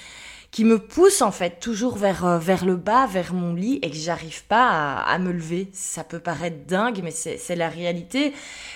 qui 0.55 0.63
me 0.63 0.79
pousse 0.79 1.21
en 1.21 1.31
fait 1.31 1.59
toujours 1.59 1.97
vers, 1.97 2.25
euh, 2.25 2.39
vers 2.39 2.63
le 2.63 2.77
bas, 2.77 3.07
vers 3.07 3.33
mon 3.33 3.53
lit 3.53 3.77
et 3.81 3.89
que 3.89 3.97
j'arrive 3.97 4.45
pas 4.45 4.93
à, 5.05 5.17
me 5.19 5.33
lever. 5.33 5.67
Ça 5.73 6.05
peut 6.05 6.19
paraître 6.19 6.65
dingue, 6.65 7.01
mais 7.03 7.11
c'est 7.11 7.55
la 7.57 7.67
réalité. 7.67 8.31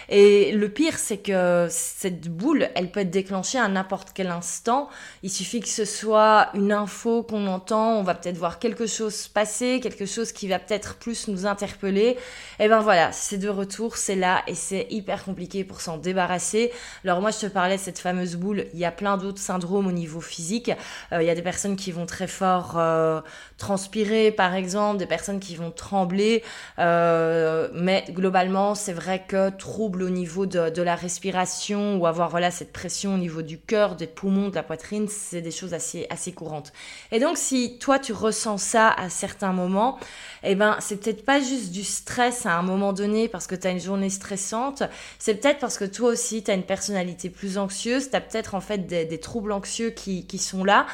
Et 0.10 0.52
le 0.52 0.68
pire, 0.68 0.98
c'est 0.98 1.20
que 1.20 1.68
cette 1.70 2.28
boule, 2.28 2.68
elle 2.76 2.92
peut 2.92 3.00
être 3.00 3.10
déclenchée 3.10 3.60
à 3.60 3.70
n'importe 3.70 4.10
quel 4.14 4.28
instant. 4.28 4.90
Il 5.24 5.30
suffit 5.30 5.62
que 5.62 5.70
ce 5.70 5.86
soit 5.86 6.50
une 6.54 6.74
info 6.74 7.24
qu'on 7.24 7.48
entend, 7.48 7.94
on 7.94 8.04
va 8.04 8.14
peut-être 8.14 8.38
voir 8.38 8.60
quelque 8.60 8.86
chose 8.86 9.30
passer, 9.30 9.80
quelque 9.82 10.06
chose 10.06 10.34
qui 10.34 10.50
va 10.50 10.60
peut-être 10.60 10.96
plus 10.96 11.30
nous 11.30 11.46
interpeller. 11.46 12.18
Et 12.60 12.68
ben 12.68 12.82
voilà, 12.82 13.14
c'est 13.14 13.38
de 13.38 13.48
retour, 13.48 13.96
c'est 13.96 14.18
là 14.18 14.44
et 14.48 14.56
c'est 14.56 14.88
hyper 14.90 15.24
compliqué 15.24 15.64
pour 15.64 15.80
s'en 15.80 15.96
débarrasser. 15.96 16.74
Alors 17.06 17.22
moi, 17.22 17.32
je 17.32 17.40
te 17.40 17.46
parlais 17.46 17.78
de 17.78 17.82
cette 17.82 18.00
fameuse 18.00 18.36
boule. 18.36 18.66
Il 18.74 18.80
y 18.80 18.86
a 18.86 18.92
plein 18.92 19.16
d'autres 19.16 19.40
syndromes 19.40 19.88
au 19.88 19.94
niveau 19.94 20.20
physique. 20.20 20.72
Euh, 21.14 21.24
il 21.24 21.26
y 21.26 21.30
a 21.30 21.36
des 21.36 21.42
personnes 21.42 21.69
qui 21.76 21.92
vont 21.92 22.06
très 22.06 22.28
fort 22.28 22.76
euh, 22.78 23.22
transpirer, 23.58 24.32
par 24.32 24.56
exemple, 24.56 24.98
des 24.98 25.06
personnes 25.06 25.40
qui 25.40 25.56
vont 25.56 25.72
trembler. 25.72 26.44
Euh, 26.80 27.70
mais 27.74 28.06
globalement, 28.10 28.76
c'est 28.76 28.94
vrai 28.94 29.24
que 29.28 29.50
trouble 29.50 30.04
au 30.04 30.10
niveau 30.10 30.46
de, 30.46 30.70
de, 30.70 30.82
la 30.82 30.96
respiration 30.96 31.98
ou 31.98 32.08
avoir 32.08 32.30
voilà 32.30 32.52
cette 32.52 32.72
pression 32.72 33.16
au 33.16 33.18
niveau 33.18 33.42
du 33.42 33.60
cœur, 33.60 33.96
des 33.96 34.08
poumons, 34.08 34.50
de 34.50 34.56
la 34.56 34.64
poitrine, 34.64 35.08
c'est 35.08 35.42
des 35.42 35.52
choses 35.52 35.74
assez 35.74 36.08
assez 36.10 36.32
courantes. 36.32 36.72
Et 37.12 37.20
donc, 37.20 37.38
si 37.38 37.78
toi 37.80 38.00
tu 38.00 38.14
ressens 38.14 38.58
ça 38.58 38.90
à 38.90 39.10
certains 39.10 39.52
moments, 39.52 40.00
eh 40.44 40.56
ben 40.56 40.78
c'est 40.80 40.98
peut-être 40.98 41.26
pas 41.26 41.40
juste 41.40 41.72
du 41.72 41.84
stress 41.84 42.46
à 42.46 42.58
un 42.58 42.62
moment 42.62 42.94
donné 42.94 43.28
parce 43.28 43.48
que 43.48 43.56
tu 43.56 43.68
as 43.68 43.72
une 43.72 43.80
journée 43.80 44.10
stressante, 44.10 44.84
c'est 45.20 45.36
peut-être 45.36 45.60
parce 45.60 45.78
que 45.78 45.86
toi 45.86 46.10
aussi 46.10 46.44
tu 46.44 46.52
as 46.52 46.54
une 46.54 46.64
personnalité 46.64 47.30
plus 47.30 47.58
anxieuse, 47.58 48.10
tu 48.10 48.16
as 48.16 48.22
peut-être 48.22 48.56
en 48.56 48.62
fait 48.62 48.88
des, 48.88 49.06
des 49.06 49.20
troubles 49.20 49.52
anxieux 49.52 49.90
qui, 49.90 50.26
qui 50.26 50.38
sont 50.38 50.64
là 50.64 50.86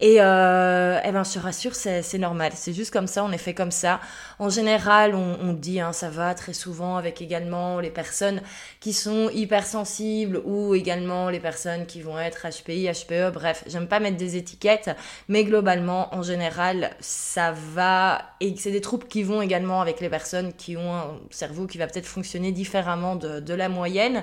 et 0.00 0.18
euh, 0.20 1.00
eh 1.04 1.10
ben, 1.10 1.24
je 1.24 1.32
te 1.32 1.38
rassure, 1.40 1.74
c'est 1.74 2.18
normal. 2.18 2.52
C'est 2.54 2.72
juste 2.72 2.92
comme 2.92 3.08
ça, 3.08 3.24
on 3.24 3.32
est 3.32 3.38
fait 3.38 3.54
comme 3.54 3.72
ça. 3.72 4.00
En 4.38 4.48
général, 4.48 5.14
on, 5.16 5.38
on 5.42 5.52
dit, 5.52 5.80
hein, 5.80 5.92
ça 5.92 6.08
va 6.08 6.34
très 6.34 6.52
souvent 6.52 6.96
avec 6.96 7.20
également 7.20 7.80
les 7.80 7.90
personnes 7.90 8.40
qui 8.78 8.92
sont 8.92 9.28
hypersensibles 9.30 10.40
ou 10.44 10.76
également 10.76 11.30
les 11.30 11.40
personnes 11.40 11.84
qui 11.84 12.00
vont 12.00 12.16
être 12.16 12.46
HPI, 12.46 12.88
HPE. 12.88 13.32
Bref, 13.32 13.64
j'aime 13.66 13.88
pas 13.88 13.98
mettre 13.98 14.16
des 14.16 14.36
étiquettes, 14.36 14.90
mais 15.28 15.42
globalement, 15.42 16.14
en 16.14 16.22
général, 16.22 16.90
ça 17.00 17.52
va. 17.74 18.22
Et 18.40 18.54
c'est 18.56 18.70
des 18.70 18.80
troubles 18.80 19.08
qui 19.08 19.24
vont 19.24 19.42
également 19.42 19.80
avec 19.80 20.00
les 20.00 20.08
personnes 20.08 20.52
qui 20.52 20.76
ont 20.76 20.94
un 20.94 21.18
cerveau 21.30 21.66
qui 21.66 21.76
va 21.76 21.88
peut-être 21.88 22.06
fonctionner 22.06 22.52
différemment 22.52 23.16
de, 23.16 23.40
de 23.40 23.54
la 23.54 23.68
moyenne. 23.68 24.22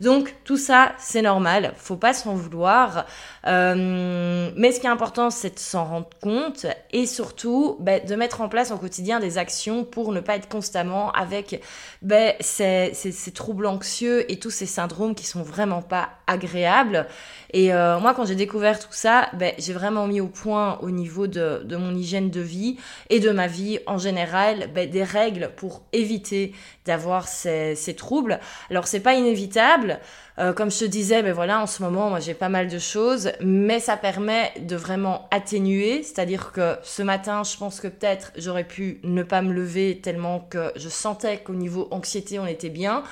Donc 0.00 0.34
tout 0.44 0.56
ça, 0.56 0.92
c'est 0.98 1.20
normal, 1.20 1.74
faut 1.76 1.96
pas 1.96 2.14
s'en 2.14 2.34
vouloir. 2.34 3.04
Euh, 3.46 4.50
mais 4.56 4.72
ce 4.72 4.80
qui 4.80 4.86
est 4.86 4.90
important, 4.90 5.28
c'est 5.30 5.54
de 5.54 5.58
s'en 5.58 5.84
rendre 5.84 6.08
compte 6.22 6.64
et 6.90 7.06
surtout 7.06 7.76
ben, 7.80 8.04
de 8.04 8.14
mettre 8.14 8.40
en 8.40 8.48
place 8.48 8.70
au 8.70 8.78
quotidien 8.78 9.20
des 9.20 9.36
actions 9.36 9.84
pour 9.84 10.12
ne 10.12 10.20
pas 10.20 10.36
être 10.36 10.48
constamment 10.48 11.12
avec 11.12 11.62
ben, 12.00 12.32
ces, 12.40 12.92
ces, 12.94 13.32
troubles 13.32 13.66
anxieux 13.66 14.30
et 14.32 14.38
tous 14.38 14.50
ces 14.50 14.66
syndromes 14.66 15.14
qui 15.14 15.26
sont 15.26 15.42
vraiment 15.42 15.82
pas 15.82 16.08
agréables. 16.26 17.06
Et 17.52 17.72
euh, 17.72 17.98
moi, 17.98 18.14
quand 18.14 18.24
j'ai 18.24 18.34
découvert 18.34 18.78
tout 18.78 18.92
ça, 18.92 19.28
ben, 19.34 19.52
j'ai 19.58 19.72
vraiment 19.72 20.06
mis 20.06 20.20
au 20.20 20.28
point 20.28 20.78
au 20.82 20.90
niveau 20.90 21.26
de, 21.26 21.62
de, 21.64 21.76
mon 21.76 21.94
hygiène 21.94 22.30
de 22.30 22.40
vie 22.40 22.76
et 23.08 23.20
de 23.20 23.30
ma 23.30 23.46
vie 23.46 23.80
en 23.86 23.98
général 23.98 24.70
ben, 24.74 24.88
des 24.88 25.02
règles 25.02 25.50
pour 25.56 25.82
éviter 25.92 26.52
d'avoir 26.84 27.26
ces, 27.26 27.74
ces 27.74 27.94
troubles. 27.94 28.40
Alors, 28.70 28.86
c'est 28.86 29.00
pas 29.00 29.14
inévitable. 29.14 29.98
Euh, 30.38 30.54
comme 30.54 30.70
je 30.70 30.78
te 30.78 30.84
disais, 30.86 31.22
ben 31.22 31.34
voilà, 31.34 31.60
en 31.60 31.66
ce 31.66 31.82
moment, 31.82 32.08
moi 32.08 32.18
j'ai 32.18 32.32
pas 32.32 32.48
mal 32.48 32.68
de 32.68 32.78
choses, 32.78 33.32
mais 33.42 33.78
ça 33.78 33.98
permet 33.98 34.52
de 34.60 34.74
vraiment 34.74 35.28
atténuer. 35.30 36.02
C'est-à-dire 36.02 36.52
que 36.52 36.76
ce 36.82 37.02
matin, 37.02 37.42
je 37.42 37.56
pense 37.58 37.80
que 37.80 37.88
peut-être 37.88 38.32
j'aurais 38.36 38.64
pu 38.64 39.00
ne 39.04 39.22
pas 39.22 39.42
me 39.42 39.52
lever 39.52 40.00
tellement 40.02 40.40
que 40.40 40.72
je 40.76 40.88
sentais 40.88 41.38
qu'au 41.38 41.54
niveau 41.54 41.88
anxiété, 41.90 42.38
on 42.38 42.46
était 42.46 42.70
bien. 42.70 43.02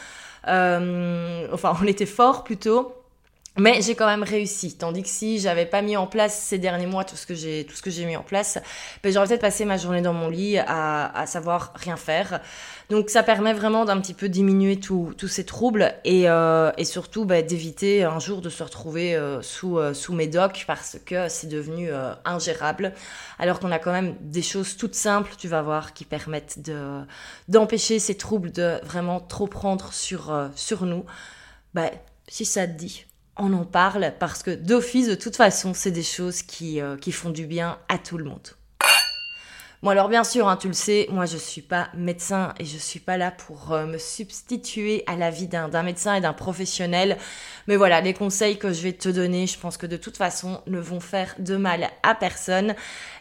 Euh, 0.47 1.47
enfin, 1.52 1.76
on 1.83 1.87
était 1.87 2.07
fort 2.07 2.45
plutôt. 2.45 2.95
Mais 3.59 3.83
j'ai 3.83 3.97
quand 3.97 4.07
même 4.07 4.23
réussi. 4.23 4.77
Tandis 4.77 5.03
que 5.03 5.09
si 5.09 5.41
j'avais 5.41 5.67
pas 5.67 5.83
mis 5.83 5.97
en 5.97 6.07
place 6.07 6.38
ces 6.38 6.59
derniers 6.59 6.87
mois 6.87 7.05
tout 7.05 7.17
ce 7.17 7.27
que 7.27 7.35
j'ai 7.35 7.67
tout 7.67 7.75
ce 7.75 7.83
que 7.83 7.91
j'ai 7.91 8.05
mis 8.05 8.17
en 8.17 8.23
place, 8.23 8.59
ben 9.03 9.12
j'aurais 9.12 9.27
peut-être 9.27 9.41
passé 9.41 9.65
ma 9.65 9.77
journée 9.77 10.00
dans 10.00 10.12
mon 10.12 10.29
lit 10.29 10.59
à, 10.59 11.19
à 11.19 11.27
savoir 11.27 11.73
rien 11.75 11.97
faire. 11.97 12.41
Donc 12.88 13.11
ça 13.11 13.23
permet 13.23 13.53
vraiment 13.53 13.85
d'un 13.85 14.00
petit 14.00 14.15
peu 14.15 14.29
diminuer 14.29 14.79
tous 14.79 15.29
ces 15.29 15.45
troubles 15.45 15.93
et, 16.05 16.29
euh, 16.29 16.71
et 16.79 16.85
surtout 16.85 17.25
ben, 17.25 17.45
d'éviter 17.45 18.05
un 18.05 18.19
jour 18.19 18.41
de 18.41 18.49
se 18.49 18.62
retrouver 18.62 19.15
euh, 19.17 19.43
sous, 19.43 19.79
euh, 19.79 19.93
sous 19.93 20.15
médoc 20.15 20.65
parce 20.67 20.97
que 21.05 21.29
c'est 21.29 21.49
devenu 21.49 21.91
euh, 21.91 22.15
ingérable. 22.25 22.95
Alors 23.38 23.61
qu'on 23.61 23.73
a 23.73 23.79
quand 23.79 23.93
même 23.93 24.15
des 24.21 24.43
choses 24.43 24.77
toutes 24.77 24.95
simples, 24.95 25.33
tu 25.37 25.49
vas 25.49 25.62
voir, 25.62 25.93
qui 25.95 26.05
permettent 26.05 26.62
de 26.62 27.00
d'empêcher 27.49 27.99
ces 27.99 28.17
troubles 28.17 28.53
de 28.53 28.79
vraiment 28.85 29.21
trop 29.21 29.47
prendre 29.47 29.93
sur, 29.93 30.33
euh, 30.33 30.49
sur 30.55 30.87
nous. 30.87 31.05
Ben, 31.75 31.91
si 32.29 32.45
ça 32.45 32.67
te 32.67 32.73
dit, 32.73 33.05
on 33.38 33.52
en 33.52 33.64
parle 33.64 34.12
parce 34.18 34.42
que 34.42 34.50
d'office, 34.50 35.09
de 35.09 35.14
toute 35.14 35.37
façon, 35.37 35.73
c'est 35.75 35.90
des 35.90 36.02
choses 36.02 36.42
qui, 36.42 36.80
euh, 36.80 36.97
qui 36.97 37.12
font 37.12 37.30
du 37.30 37.47
bien 37.47 37.78
à 37.88 37.99
tout 37.99 38.18
le 38.18 38.25
monde. 38.25 38.49
Bon 39.80 39.90
alors 39.90 40.09
bien 40.09 40.25
sûr, 40.25 40.49
hein, 40.49 40.57
tu 40.57 40.66
le 40.66 40.75
sais, 40.75 41.07
moi 41.09 41.25
je 41.25 41.37
suis 41.37 41.62
pas 41.62 41.88
médecin 41.97 42.52
et 42.59 42.64
je 42.64 42.76
suis 42.76 42.99
pas 42.99 43.16
là 43.16 43.30
pour 43.30 43.73
euh, 43.73 43.87
me 43.87 43.97
substituer 43.97 45.04
à 45.07 45.14
la 45.14 45.30
vie 45.30 45.47
d'un 45.47 45.85
médecin 45.85 46.16
et 46.16 46.21
d'un 46.21 46.33
professionnel. 46.33 47.16
Mais 47.68 47.76
voilà, 47.76 48.00
les 48.00 48.12
conseils 48.12 48.59
que 48.59 48.73
je 48.73 48.83
vais 48.83 48.92
te 48.92 49.09
donner, 49.09 49.47
je 49.47 49.57
pense 49.57 49.76
que 49.76 49.87
de 49.87 49.97
toute 49.97 50.16
façon 50.16 50.62
ne 50.66 50.80
vont 50.80 50.99
faire 50.99 51.33
de 51.38 51.54
mal 51.54 51.90
à 52.02 52.16
personne. 52.16 52.75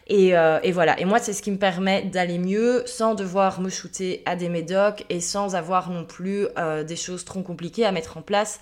Et, 0.07 0.35
euh, 0.35 0.59
et 0.63 0.71
voilà, 0.71 0.99
et 0.99 1.05
moi 1.05 1.19
c'est 1.19 1.33
ce 1.33 1.43
qui 1.43 1.51
me 1.51 1.59
permet 1.59 2.01
d'aller 2.01 2.39
mieux 2.39 2.81
sans 2.87 3.13
devoir 3.13 3.61
me 3.61 3.69
shooter 3.69 4.23
à 4.25 4.35
des 4.35 4.49
médocs 4.49 5.05
et 5.09 5.19
sans 5.19 5.53
avoir 5.53 5.91
non 5.91 6.05
plus 6.05 6.47
des 6.87 6.95
choses 6.95 7.23
trop 7.23 7.43
compliquées 7.43 7.85
à 7.85 7.91
mettre 7.91 8.17
en 8.17 8.23
place 8.23 8.59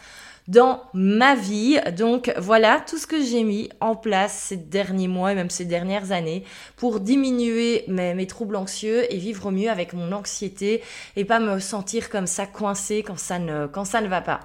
dans 0.48 0.84
ma 0.94 1.36
vie. 1.36 1.80
Donc 1.98 2.34
voilà 2.38 2.82
tout 2.88 2.98
ce 2.98 3.08
que 3.08 3.22
j'ai 3.22 3.44
mis 3.44 3.70
en 3.80 3.96
place 3.96 4.34
ces 4.34 4.58
derniers 4.58 5.08
mois 5.08 5.32
et 5.32 5.36
même 5.36 5.50
ces 5.50 5.66
dernières 5.66 6.12
années 6.12 6.44
pour 6.78 7.00
diminuer 7.00 7.84
mes, 7.88 8.28
troubles 8.28 8.56
anxieux 8.56 9.12
et 9.14 9.18
vivre 9.18 9.52
mieux 9.52 9.70
avec 9.70 9.94
mon 9.94 10.12
anxiété 10.12 10.82
et 11.16 11.26
pas 11.26 11.40
me 11.40 11.60
sentir 11.60 12.10
comme 12.10 12.28
ça 12.28 12.46
coincé 12.46 13.04
quand 13.04 13.20
ça 13.20 13.40
ne, 13.40 13.68
quand 13.68 13.86
ça 13.86 14.02
ne 14.02 14.08
va 14.08 14.22
pas. 14.22 14.42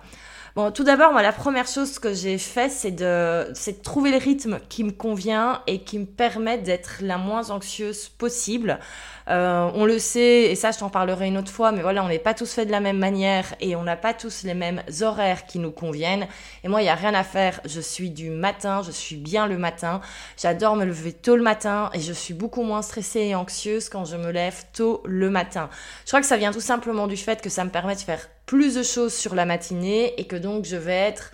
Bon, 0.57 0.73
tout 0.73 0.83
d'abord, 0.83 1.13
moi, 1.13 1.23
la 1.23 1.33
première 1.33 1.69
chose 1.69 2.01
que 2.01 2.13
j'ai 2.13 2.37
fait, 2.37 2.69
c'est 2.71 2.91
de, 2.91 3.49
c'est 3.55 3.79
de 3.79 3.83
trouver 3.83 4.11
le 4.11 4.17
rythme 4.17 4.59
qui 4.69 4.83
me 4.83 4.91
convient 4.91 5.63
et 5.69 5.83
qui 5.83 5.97
me 6.01 6.07
permet 6.07 6.59
d'être 6.59 6.99
la 7.03 7.19
moins 7.19 7.51
anxieuse 7.51 8.09
possible. 8.09 8.81
Euh, 9.29 9.71
on 9.75 9.85
le 9.85 10.01
sait, 10.01 10.51
et 10.51 10.57
ça 10.57 10.73
je 10.73 10.79
t'en 10.79 10.91
parlerai 10.91 11.29
une 11.29 11.39
autre 11.39 11.53
fois, 11.53 11.71
mais 11.71 11.83
voilà, 11.83 12.03
on 12.03 12.09
n'est 12.09 12.19
pas 12.19 12.35
tous 12.35 12.53
faits 12.53 12.67
de 12.67 12.73
la 12.73 12.81
même 12.81 12.99
manière 12.99 13.55
et 13.61 13.77
on 13.77 13.85
n'a 13.85 13.95
pas 13.95 14.13
tous 14.13 14.43
les 14.43 14.55
mêmes 14.55 14.83
horaires 15.03 15.47
qui 15.47 15.61
nous 15.61 15.71
conviennent. 15.71 16.27
Et 16.65 16.69
moi, 16.69 16.81
il 16.81 16.85
n'y 16.85 16.91
a 16.91 16.97
rien 16.97 17.15
à 17.15 17.23
faire. 17.23 17.61
Je 17.65 17.81
suis 17.81 18.11
du 18.11 18.31
matin, 18.31 18.83
je 18.83 18.91
suis 18.91 19.17
bien 19.17 19.47
le 19.47 19.57
matin. 19.57 20.01
J'adore 20.37 20.75
me 20.75 20.85
lever 20.85 21.13
tôt 21.13 21.37
le 21.37 21.43
matin 21.45 21.91
et 21.95 22.01
je 22.01 22.13
suis 22.13 22.35
beaucoup 22.35 22.65
moins 22.65 22.83
stressée 22.83 23.21
et 23.21 23.35
anxieuse 23.37 23.89
quand 23.89 24.05
je 24.05 24.17
me 24.17 24.33
lève 24.33 24.65
tôt 24.73 25.01
le 25.05 25.31
matin. 25.31 25.71
Je 26.05 26.11
crois 26.11 26.21
que 26.21 26.27
ça 26.27 26.37
vient 26.37 26.51
tout 26.51 26.61
simplement 26.61 27.07
du 27.07 27.17
fait 27.17 27.41
que 27.41 27.51
ça 27.51 27.65
me 27.65 27.71
permet 27.71 27.95
de 27.95 28.01
faire 28.01 28.27
plus 28.51 28.75
de 28.75 28.83
choses 28.83 29.15
sur 29.15 29.37
la 29.37 29.45
matinée 29.45 30.13
et 30.19 30.25
que 30.25 30.35
donc 30.35 30.65
je 30.65 30.75
vais 30.75 30.97
être 30.97 31.31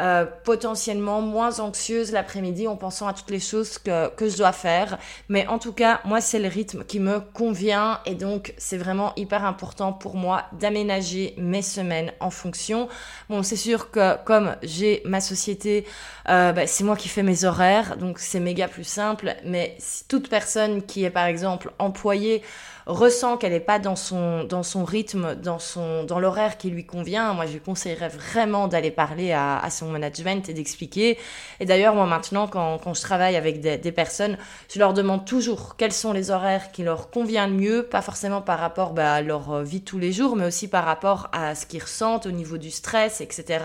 euh, 0.00 0.24
potentiellement 0.44 1.20
moins 1.20 1.60
anxieuse 1.60 2.12
l'après-midi 2.12 2.66
en 2.66 2.76
pensant 2.76 3.06
à 3.06 3.12
toutes 3.12 3.30
les 3.30 3.40
choses 3.40 3.76
que, 3.76 4.10
je 4.18 4.36
dois 4.38 4.52
faire. 4.52 4.96
Mais 5.28 5.46
en 5.48 5.58
tout 5.58 5.74
cas, 5.74 6.00
moi, 6.06 6.22
c'est 6.22 6.38
le 6.38 6.48
rythme 6.48 6.82
qui 6.84 6.98
me 6.98 7.20
convient 7.20 8.00
et 8.06 8.14
donc 8.14 8.54
c'est 8.56 8.78
vraiment 8.78 9.12
hyper 9.16 9.44
important 9.44 9.92
pour 9.92 10.16
moi 10.16 10.44
d'aménager 10.52 11.34
mes 11.36 11.60
semaines 11.60 12.10
en 12.20 12.30
fonction. 12.30 12.88
Bon, 13.28 13.42
c'est 13.42 13.56
sûr 13.56 13.90
que 13.90 14.16
comme 14.24 14.56
j'ai 14.62 15.02
ma 15.04 15.20
société, 15.20 15.84
euh, 16.30 16.52
bah, 16.52 16.66
c'est 16.66 16.84
moi 16.84 16.96
qui 16.96 17.10
fais 17.10 17.22
mes 17.22 17.44
horaires, 17.44 17.98
donc 17.98 18.18
c'est 18.18 18.40
méga 18.40 18.66
plus 18.66 18.84
simple. 18.84 19.34
Mais 19.44 19.76
si 19.78 20.08
toute 20.08 20.30
personne 20.30 20.82
qui 20.82 21.04
est 21.04 21.10
par 21.10 21.26
exemple 21.26 21.70
employée 21.78 22.42
ressent 22.86 23.36
qu'elle 23.36 23.52
n'est 23.52 23.60
pas 23.60 23.78
dans 23.78 23.96
son, 23.96 24.44
dans 24.44 24.62
son 24.62 24.84
rythme, 24.84 25.34
dans, 25.34 25.58
son, 25.58 26.04
dans 26.04 26.20
l'horaire 26.20 26.56
qui 26.56 26.70
lui 26.70 26.86
convient, 26.86 27.34
moi 27.34 27.46
je 27.46 27.52
lui 27.52 27.60
conseillerais 27.60 28.08
vraiment 28.08 28.68
d'aller 28.68 28.92
parler 28.92 29.32
à, 29.32 29.58
à 29.58 29.70
son 29.70 29.88
management 29.88 30.48
et 30.48 30.54
d'expliquer. 30.54 31.18
Et 31.58 31.64
d'ailleurs, 31.64 31.94
moi 31.94 32.06
maintenant, 32.06 32.46
quand, 32.46 32.78
quand 32.78 32.94
je 32.94 33.00
travaille 33.00 33.36
avec 33.36 33.60
des, 33.60 33.76
des, 33.76 33.92
personnes, 33.92 34.38
je 34.72 34.78
leur 34.78 34.94
demande 34.94 35.24
toujours 35.24 35.76
quels 35.76 35.92
sont 35.92 36.12
les 36.12 36.30
horaires 36.30 36.70
qui 36.70 36.84
leur 36.84 37.10
conviennent 37.10 37.50
le 37.50 37.56
mieux, 37.56 37.82
pas 37.82 38.02
forcément 38.02 38.40
par 38.40 38.60
rapport 38.60 38.92
bah, 38.92 39.14
à 39.14 39.22
leur 39.22 39.62
vie 39.62 39.80
de 39.80 39.84
tous 39.84 39.98
les 39.98 40.12
jours, 40.12 40.36
mais 40.36 40.46
aussi 40.46 40.68
par 40.68 40.84
rapport 40.84 41.28
à 41.32 41.54
ce 41.54 41.66
qu'ils 41.66 41.82
ressentent 41.82 42.26
au 42.26 42.30
niveau 42.30 42.56
du 42.56 42.70
stress, 42.70 43.20
etc. 43.20 43.64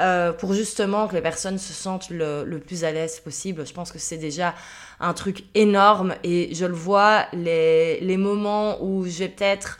Euh, 0.00 0.32
pour 0.32 0.54
justement 0.54 1.08
que 1.08 1.14
les 1.14 1.20
personnes 1.20 1.58
se 1.58 1.74
sentent 1.74 2.08
le, 2.08 2.58
plus 2.58 2.84
à 2.84 2.90
l'aise 2.90 3.20
possible. 3.20 3.66
Je 3.66 3.74
pense 3.74 3.92
que 3.92 3.98
c'est 3.98 4.16
déjà 4.16 4.54
un 4.98 5.12
truc 5.12 5.44
énorme 5.54 6.14
et 6.24 6.54
je 6.54 6.64
le 6.64 6.74
vois, 6.74 7.26
les, 7.34 8.16
moments 8.16 8.82
où 8.82 9.04
je 9.04 9.18
vais 9.18 9.28
peut-être 9.28 9.78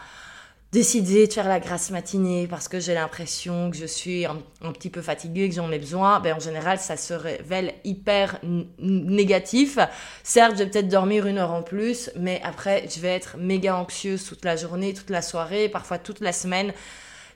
décider 0.72 1.26
de 1.26 1.32
faire 1.32 1.48
la 1.48 1.58
grasse 1.58 1.90
matinée 1.90 2.46
parce 2.48 2.68
que 2.68 2.80
j'ai 2.80 2.92
l'impression 2.92 3.70
que 3.70 3.76
je 3.78 3.86
suis 3.86 4.26
un, 4.26 4.38
un, 4.62 4.72
petit 4.72 4.90
peu 4.90 5.00
fatiguée, 5.00 5.48
que 5.48 5.54
j'en 5.54 5.72
ai 5.72 5.78
besoin, 5.78 6.20
ben 6.20 6.36
en 6.36 6.40
général 6.40 6.78
ça 6.78 6.96
se 6.96 7.14
révèle 7.14 7.72
hyper 7.82 8.38
négatif. 8.78 9.78
Certes, 10.22 10.52
je 10.52 10.64
vais 10.64 10.70
peut-être 10.70 10.88
dormir 10.88 11.26
une 11.26 11.38
heure 11.38 11.52
en 11.52 11.62
plus, 11.62 12.10
mais 12.14 12.40
après 12.44 12.86
je 12.94 13.00
vais 13.00 13.08
être 13.08 13.36
méga 13.38 13.74
anxieuse 13.74 14.24
toute 14.24 14.44
la 14.44 14.56
journée, 14.56 14.92
toute 14.92 15.10
la 15.10 15.22
soirée, 15.22 15.68
parfois 15.70 15.98
toute 15.98 16.20
la 16.20 16.32
semaine. 16.32 16.72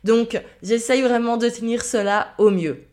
Donc, 0.04 0.40
j'essaye 0.62 1.02
vraiment 1.02 1.36
de 1.36 1.48
tenir 1.48 1.84
cela 1.84 2.28
au 2.38 2.50
mieux. 2.50 2.84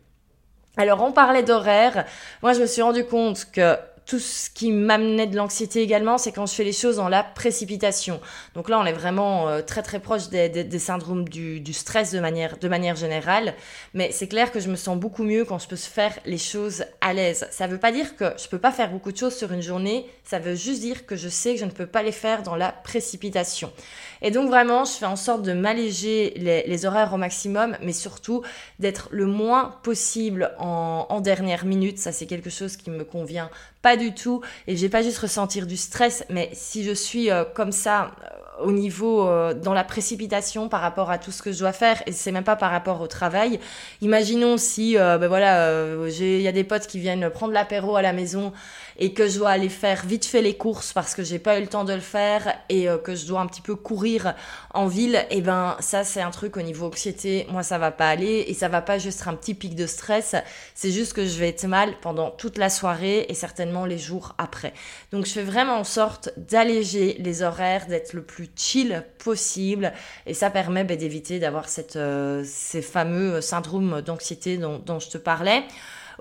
Alors, 0.76 1.02
on 1.02 1.12
parlait 1.12 1.42
d'horaire. 1.42 2.06
Moi, 2.42 2.54
je 2.54 2.60
me 2.60 2.66
suis 2.66 2.82
rendu 2.82 3.04
compte 3.04 3.46
que 3.52 3.76
tout 4.06 4.18
ce 4.18 4.50
qui 4.50 4.72
m'amenait 4.72 5.26
de 5.26 5.36
l'anxiété 5.36 5.80
également, 5.80 6.18
c'est 6.18 6.32
quand 6.32 6.46
je 6.46 6.54
fais 6.54 6.64
les 6.64 6.72
choses 6.72 6.96
dans 6.96 7.08
la 7.08 7.22
précipitation. 7.22 8.20
Donc 8.54 8.68
là, 8.68 8.78
on 8.80 8.84
est 8.84 8.92
vraiment 8.92 9.48
euh, 9.48 9.62
très 9.62 9.82
très 9.82 10.00
proche 10.00 10.28
des, 10.28 10.78
syndromes 10.78 11.28
du, 11.28 11.72
stress 11.72 12.12
de 12.12 12.20
manière, 12.20 12.96
générale. 12.96 13.54
Mais 13.94 14.10
c'est 14.12 14.28
clair 14.28 14.50
que 14.50 14.60
je 14.60 14.68
me 14.68 14.76
sens 14.76 14.98
beaucoup 14.98 15.22
mieux 15.22 15.44
quand 15.44 15.58
je 15.58 15.68
peux 15.68 15.76
faire 15.76 16.18
les 16.24 16.38
choses 16.38 16.84
à 17.00 17.12
l'aise. 17.12 17.46
Ça 17.50 17.66
ne 17.66 17.72
veut 17.72 17.78
pas 17.78 17.92
dire 17.92 18.16
que 18.16 18.32
je 18.42 18.48
peux 18.48 18.58
pas 18.58 18.72
faire 18.72 18.90
beaucoup 18.90 19.12
de 19.12 19.16
choses 19.16 19.36
sur 19.36 19.52
une 19.52 19.62
journée. 19.62 20.06
Ça 20.24 20.38
veut 20.38 20.54
juste 20.54 20.80
dire 20.80 21.06
que 21.06 21.16
je 21.16 21.28
sais 21.28 21.54
que 21.54 21.60
je 21.60 21.64
ne 21.64 21.70
peux 21.70 21.86
pas 21.86 22.02
les 22.02 22.12
faire 22.12 22.42
dans 22.42 22.56
la 22.56 22.72
précipitation. 22.72 23.72
Et 24.20 24.30
donc 24.30 24.48
vraiment, 24.48 24.84
je 24.84 24.92
fais 24.92 25.06
en 25.06 25.16
sorte 25.16 25.42
de 25.42 25.52
m'alléger 25.52 26.34
les, 26.36 26.86
horaires 26.86 27.14
au 27.14 27.16
maximum, 27.16 27.76
mais 27.82 27.92
surtout 27.92 28.42
d'être 28.78 29.08
le 29.12 29.26
moins 29.26 29.76
possible 29.82 30.52
en 30.58 31.20
dernière 31.20 31.64
minute. 31.64 31.98
Ça, 31.98 32.12
c'est 32.12 32.26
quelque 32.26 32.50
chose 32.50 32.76
qui 32.76 32.90
me 32.90 33.04
convient 33.04 33.50
pas 33.82 33.96
du 33.96 34.14
tout. 34.14 34.40
Et 34.66 34.76
je 34.76 34.82
vais 34.82 34.88
pas 34.88 35.02
juste 35.02 35.18
ressentir 35.18 35.66
du 35.66 35.76
stress, 35.76 36.24
mais 36.30 36.48
si 36.52 36.84
je 36.84 36.92
suis 36.92 37.30
euh, 37.30 37.44
comme 37.44 37.72
ça 37.72 38.12
euh, 38.22 38.64
au 38.64 38.72
niveau 38.72 39.26
euh, 39.26 39.54
dans 39.54 39.74
la 39.74 39.82
précipitation 39.82 40.68
par 40.68 40.80
rapport 40.80 41.10
à 41.10 41.18
tout 41.18 41.32
ce 41.32 41.42
que 41.42 41.52
je 41.52 41.58
dois 41.58 41.72
faire, 41.72 42.00
et 42.06 42.12
c'est 42.12 42.32
même 42.32 42.44
pas 42.44 42.56
par 42.56 42.70
rapport 42.70 43.00
au 43.00 43.08
travail. 43.08 43.58
Imaginons 44.00 44.56
si, 44.56 44.94
ben 44.94 45.26
voilà, 45.26 45.70
il 46.08 46.40
y 46.40 46.48
a 46.48 46.52
des 46.52 46.64
potes 46.64 46.86
qui 46.86 47.00
viennent 47.00 47.28
prendre 47.30 47.52
l'apéro 47.52 47.96
à 47.96 48.02
la 48.02 48.12
maison 48.12 48.52
et 48.98 49.12
que 49.12 49.28
je 49.28 49.38
dois 49.38 49.50
aller 49.50 49.68
faire 49.68 50.04
vite 50.06 50.24
fait 50.24 50.42
les 50.42 50.56
courses 50.56 50.92
parce 50.92 51.14
que 51.14 51.22
j'ai 51.22 51.38
pas 51.38 51.58
eu 51.58 51.62
le 51.62 51.68
temps 51.68 51.84
de 51.84 51.94
le 51.94 52.00
faire 52.00 52.54
et 52.68 52.88
euh, 52.88 52.98
que 52.98 53.14
je 53.14 53.26
dois 53.26 53.40
un 53.40 53.46
petit 53.46 53.62
peu 53.62 53.74
courir 53.74 54.34
en 54.74 54.86
ville, 54.86 55.16
et 55.30 55.38
eh 55.38 55.40
ben 55.40 55.76
ça 55.80 56.04
c'est 56.04 56.20
un 56.20 56.30
truc 56.30 56.56
au 56.56 56.62
niveau 56.62 56.86
anxiété, 56.86 57.46
moi 57.50 57.62
ça 57.62 57.78
va 57.78 57.90
pas 57.90 58.08
aller 58.08 58.44
et 58.48 58.54
ça 58.54 58.68
va 58.68 58.82
pas 58.82 58.98
juste 58.98 59.20
être 59.20 59.28
un 59.28 59.34
petit 59.34 59.54
pic 59.54 59.74
de 59.74 59.86
stress, 59.86 60.34
c'est 60.74 60.90
juste 60.90 61.12
que 61.12 61.26
je 61.26 61.38
vais 61.38 61.48
être 61.48 61.66
mal 61.66 61.94
pendant 62.00 62.30
toute 62.30 62.58
la 62.58 62.70
soirée 62.70 63.26
et 63.28 63.34
certainement 63.34 63.84
les 63.84 63.98
jours 63.98 64.34
après. 64.38 64.72
Donc 65.12 65.26
je 65.26 65.32
fais 65.32 65.42
vraiment 65.42 65.78
en 65.78 65.84
sorte 65.84 66.30
d'alléger 66.36 67.16
les 67.18 67.42
horaires, 67.42 67.86
d'être 67.86 68.12
le 68.12 68.22
plus 68.22 68.48
chill 68.56 69.04
possible. 69.18 69.92
Et 70.26 70.34
ça 70.34 70.50
permet 70.50 70.84
ben, 70.84 70.96
d'éviter 70.96 71.38
d'avoir 71.38 71.68
cette, 71.68 71.96
euh, 71.96 72.42
ces 72.46 72.82
fameux 72.82 73.40
syndromes 73.40 74.02
d'anxiété 74.02 74.56
dont, 74.56 74.78
dont 74.78 74.98
je 74.98 75.08
te 75.08 75.18
parlais. 75.18 75.62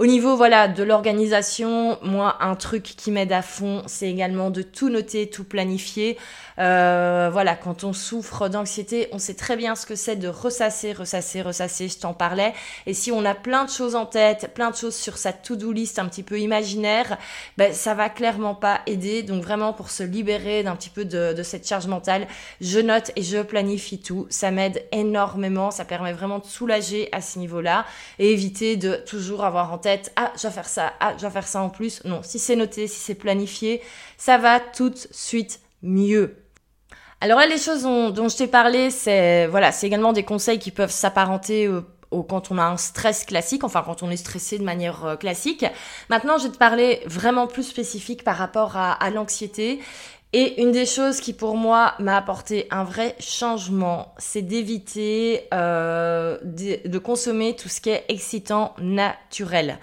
Au 0.01 0.07
niveau 0.07 0.35
voilà 0.35 0.67
de 0.67 0.81
l'organisation, 0.81 1.99
moi 2.01 2.37
un 2.39 2.55
truc 2.55 2.81
qui 2.81 3.11
m'aide 3.11 3.31
à 3.31 3.43
fond, 3.43 3.83
c'est 3.85 4.09
également 4.09 4.49
de 4.49 4.63
tout 4.63 4.89
noter, 4.89 5.29
tout 5.29 5.43
planifier. 5.43 6.17
Euh, 6.57 7.29
voilà, 7.31 7.55
quand 7.55 7.83
on 7.83 7.93
souffre 7.93 8.49
d'anxiété, 8.49 9.09
on 9.11 9.19
sait 9.19 9.35
très 9.35 9.55
bien 9.55 9.75
ce 9.75 9.85
que 9.85 9.93
c'est 9.93 10.15
de 10.15 10.27
ressasser, 10.27 10.93
ressasser, 10.93 11.43
ressasser, 11.43 11.87
je 11.87 11.99
t'en 11.99 12.15
parlais. 12.15 12.53
Et 12.87 12.95
si 12.95 13.11
on 13.11 13.23
a 13.25 13.35
plein 13.35 13.63
de 13.65 13.69
choses 13.69 13.93
en 13.93 14.07
tête, 14.07 14.51
plein 14.55 14.71
de 14.71 14.75
choses 14.75 14.95
sur 14.95 15.17
sa 15.17 15.33
to-do 15.33 15.71
list 15.71 15.99
un 15.99 16.07
petit 16.07 16.23
peu 16.23 16.39
imaginaire, 16.39 17.19
ben, 17.57 17.71
ça 17.71 17.93
va 17.93 18.09
clairement 18.09 18.55
pas 18.55 18.81
aider. 18.87 19.21
Donc 19.21 19.43
vraiment 19.43 19.71
pour 19.71 19.91
se 19.91 20.01
libérer 20.01 20.63
d'un 20.63 20.75
petit 20.75 20.89
peu 20.89 21.05
de, 21.05 21.33
de 21.33 21.43
cette 21.43 21.67
charge 21.67 21.85
mentale, 21.85 22.27
je 22.59 22.79
note 22.79 23.11
et 23.15 23.21
je 23.21 23.37
planifie 23.43 24.01
tout. 24.01 24.25
Ça 24.31 24.49
m'aide 24.49 24.83
énormément, 24.91 25.69
ça 25.69 25.85
permet 25.85 26.13
vraiment 26.13 26.39
de 26.39 26.45
soulager 26.45 27.07
à 27.11 27.21
ce 27.21 27.37
niveau-là 27.37 27.85
et 28.17 28.31
éviter 28.31 28.77
de 28.77 28.95
toujours 28.95 29.45
avoir 29.45 29.71
en 29.71 29.77
tête, 29.77 29.90
ah, 30.15 30.31
je 30.35 30.47
vais 30.47 30.53
faire 30.53 30.67
ça, 30.67 30.93
ah, 30.99 31.13
je 31.17 31.25
vais 31.25 31.31
faire 31.31 31.47
ça 31.47 31.61
en 31.61 31.69
plus. 31.69 32.03
Non, 32.05 32.21
si 32.23 32.39
c'est 32.39 32.55
noté, 32.55 32.87
si 32.87 32.99
c'est 32.99 33.15
planifié, 33.15 33.81
ça 34.17 34.37
va 34.37 34.59
tout 34.59 34.89
de 34.89 34.99
suite 35.11 35.59
mieux. 35.81 36.35
Alors 37.21 37.39
là, 37.39 37.45
les 37.45 37.57
choses 37.57 37.83
dont, 37.83 38.29
je 38.29 38.35
t'ai 38.35 38.47
parlé, 38.47 38.89
c'est 38.89 39.47
voilà, 39.47 39.71
c'est 39.71 39.87
également 39.87 40.13
des 40.13 40.23
conseils 40.23 40.57
qui 40.57 40.71
peuvent 40.71 40.91
s'apparenter 40.91 41.67
au, 42.11 42.23
quand 42.23 42.51
on 42.51 42.57
a 42.57 42.63
un 42.63 42.77
stress 42.77 43.25
classique, 43.25 43.63
enfin 43.63 43.83
quand 43.85 44.03
on 44.03 44.09
est 44.09 44.17
stressé 44.17 44.57
de 44.57 44.63
manière 44.63 45.05
euh, 45.05 45.15
classique. 45.15 45.65
Maintenant, 46.09 46.37
je 46.37 46.45
vais 46.45 46.53
te 46.53 46.57
parler 46.57 47.01
vraiment 47.05 47.47
plus 47.47 47.63
spécifique 47.63 48.23
par 48.23 48.37
rapport 48.37 48.75
à, 48.75 49.09
l'anxiété. 49.09 49.79
Et 50.33 50.61
une 50.61 50.71
des 50.71 50.85
choses 50.85 51.19
qui 51.19 51.33
pour 51.33 51.57
moi 51.57 51.93
m'a 51.99 52.15
apporté 52.15 52.67
un 52.71 52.85
vrai 52.85 53.15
changement, 53.19 54.13
c'est 54.17 54.41
d'éviter 54.41 55.47
euh, 55.53 56.37
de, 56.43 56.97
consommer 56.99 57.55
tout 57.57 57.67
ce 57.67 57.81
qui 57.81 57.89
est 57.89 58.05
excitant 58.07 58.73
naturel. 58.79 59.77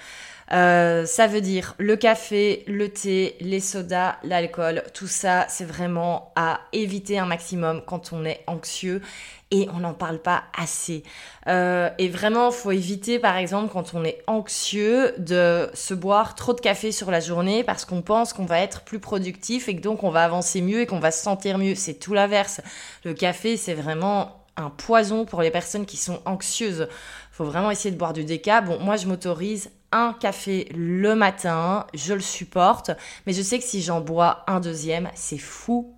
Euh, 0.52 1.04
ça 1.04 1.26
veut 1.26 1.40
dire 1.40 1.74
le 1.78 1.96
café, 1.96 2.64
le 2.66 2.88
thé, 2.88 3.36
les 3.40 3.60
sodas, 3.60 4.16
l'alcool, 4.22 4.82
tout 4.94 5.06
ça, 5.06 5.46
c'est 5.48 5.64
vraiment 5.64 6.32
à 6.36 6.60
éviter 6.72 7.18
un 7.18 7.26
maximum 7.26 7.82
quand 7.86 8.12
on 8.12 8.24
est 8.24 8.42
anxieux 8.46 9.02
et 9.50 9.68
on 9.74 9.78
n'en 9.78 9.94
parle 9.94 10.18
pas 10.18 10.44
assez. 10.56 11.02
Euh, 11.46 11.88
et 11.98 12.08
vraiment, 12.08 12.50
faut 12.50 12.70
éviter, 12.70 13.18
par 13.18 13.36
exemple, 13.36 13.72
quand 13.72 13.94
on 13.94 14.04
est 14.04 14.22
anxieux, 14.26 15.14
de 15.18 15.70
se 15.74 15.94
boire 15.94 16.34
trop 16.34 16.52
de 16.52 16.60
café 16.60 16.92
sur 16.92 17.10
la 17.10 17.20
journée 17.20 17.64
parce 17.64 17.84
qu'on 17.84 18.02
pense 18.02 18.32
qu'on 18.32 18.44
va 18.44 18.60
être 18.60 18.82
plus 18.82 19.00
productif 19.00 19.68
et 19.68 19.76
que 19.76 19.80
donc 19.80 20.04
on 20.04 20.10
va 20.10 20.24
avancer 20.24 20.60
mieux 20.60 20.80
et 20.80 20.86
qu'on 20.86 21.00
va 21.00 21.10
se 21.10 21.22
sentir 21.22 21.58
mieux. 21.58 21.74
C'est 21.74 21.94
tout 21.94 22.14
l'inverse. 22.14 22.60
Le 23.04 23.14
café, 23.14 23.56
c'est 23.56 23.74
vraiment 23.74 24.38
un 24.58 24.70
poison 24.70 25.24
pour 25.24 25.40
les 25.40 25.50
personnes 25.50 25.86
qui 25.86 25.96
sont 25.96 26.20
anxieuses. 26.26 26.88
Faut 27.32 27.44
vraiment 27.44 27.70
essayer 27.70 27.90
de 27.90 27.96
boire 27.96 28.12
du 28.12 28.24
déca. 28.24 28.60
Bon, 28.60 28.78
moi, 28.78 28.96
je 28.96 29.06
m'autorise 29.06 29.70
un 29.92 30.12
café 30.12 30.68
le 30.74 31.14
matin, 31.14 31.86
je 31.94 32.12
le 32.12 32.20
supporte, 32.20 32.90
mais 33.26 33.32
je 33.32 33.40
sais 33.40 33.58
que 33.58 33.64
si 33.64 33.80
j'en 33.80 34.02
bois 34.02 34.44
un 34.46 34.60
deuxième, 34.60 35.10
c'est 35.14 35.38
fou 35.38 35.97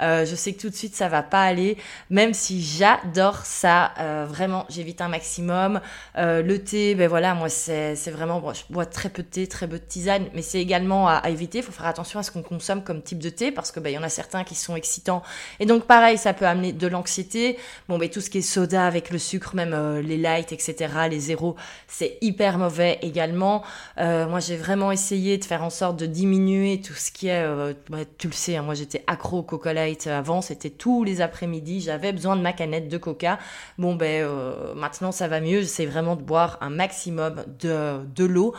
euh, 0.00 0.24
je 0.24 0.34
sais 0.34 0.52
que 0.52 0.60
tout 0.60 0.70
de 0.70 0.74
suite 0.74 0.94
ça 0.94 1.08
va 1.08 1.22
pas 1.22 1.42
aller, 1.42 1.76
même 2.10 2.34
si 2.34 2.62
j'adore 2.62 3.44
ça. 3.44 3.92
Euh, 3.98 4.26
vraiment, 4.28 4.66
j'évite 4.68 5.00
un 5.00 5.08
maximum. 5.08 5.80
Euh, 6.16 6.42
le 6.42 6.62
thé, 6.62 6.94
ben 6.94 7.08
voilà, 7.08 7.34
moi 7.34 7.48
c'est 7.48 7.94
vraiment, 8.10 8.52
je 8.52 8.62
bois 8.70 8.86
très 8.86 9.08
peu 9.08 9.22
de 9.22 9.28
thé, 9.28 9.46
très 9.46 9.66
peu 9.66 9.78
de 9.78 9.84
tisane, 9.84 10.26
mais 10.34 10.42
c'est 10.42 10.60
également 10.60 11.08
à, 11.08 11.28
éviter. 11.28 11.58
Il 11.58 11.64
faut 11.64 11.72
faire 11.72 11.86
attention 11.86 12.18
à 12.18 12.22
ce 12.22 12.30
qu'on 12.30 12.42
consomme 12.42 12.82
comme 12.82 13.02
type 13.02 13.18
de 13.18 13.30
thé 13.30 13.52
parce 13.52 13.70
que 13.70 13.80
ben 13.80 13.90
il 13.90 13.94
y 13.94 13.98
en 13.98 14.02
a 14.02 14.08
certains 14.08 14.44
qui 14.44 14.54
sont 14.54 14.76
excitants 14.76 15.22
et 15.60 15.66
donc 15.66 15.84
pareil, 15.84 16.18
ça 16.18 16.32
peut 16.32 16.46
amener 16.46 16.72
de 16.72 16.86
l'anxiété. 16.86 17.58
Bon, 17.88 17.98
ben 17.98 18.08
tout 18.08 18.20
ce 18.20 18.30
qui 18.30 18.38
est 18.38 18.42
soda 18.42 18.86
avec 18.86 19.10
le 19.10 19.18
sucre, 19.18 19.54
même 19.54 20.00
les 20.00 20.16
light, 20.16 20.52
etc., 20.52 20.92
les 21.10 21.20
zéros, 21.20 21.56
c'est 21.86 22.18
hyper 22.20 22.58
mauvais 22.58 22.98
également. 23.02 23.62
moi, 23.96 24.40
j'ai 24.40 24.56
vraiment 24.56 24.92
essayé 24.92 25.38
de 25.38 25.44
faire 25.44 25.62
en 25.62 25.70
sorte 25.70 25.96
de 25.96 26.06
diminuer 26.06 26.80
tout 26.80 26.94
ce 26.94 27.10
qui 27.10 27.28
est, 27.28 27.46
ben, 27.88 28.04
tu 28.18 28.28
le 28.28 28.32
sais, 28.32 28.56
hein, 28.56 28.62
moi 28.62 28.74
j'étais 28.74 29.04
accro 29.06 29.29
au 29.34 29.42
Coca 29.42 29.72
Light 29.72 30.06
avant, 30.06 30.40
c'était 30.42 30.70
tous 30.70 31.04
les 31.04 31.20
après-midi, 31.20 31.80
j'avais 31.80 32.12
besoin 32.12 32.36
de 32.36 32.42
ma 32.42 32.52
canette 32.52 32.88
de 32.88 32.98
Coca. 32.98 33.38
Bon 33.78 33.94
ben 33.94 34.24
euh, 34.24 34.74
maintenant 34.74 35.12
ça 35.12 35.28
va 35.28 35.40
mieux, 35.40 35.60
j'essaie 35.60 35.86
vraiment 35.86 36.16
de 36.16 36.22
boire 36.22 36.58
un 36.60 36.70
maximum 36.70 37.44
de, 37.60 38.04
de 38.14 38.24
l'eau. 38.24 38.54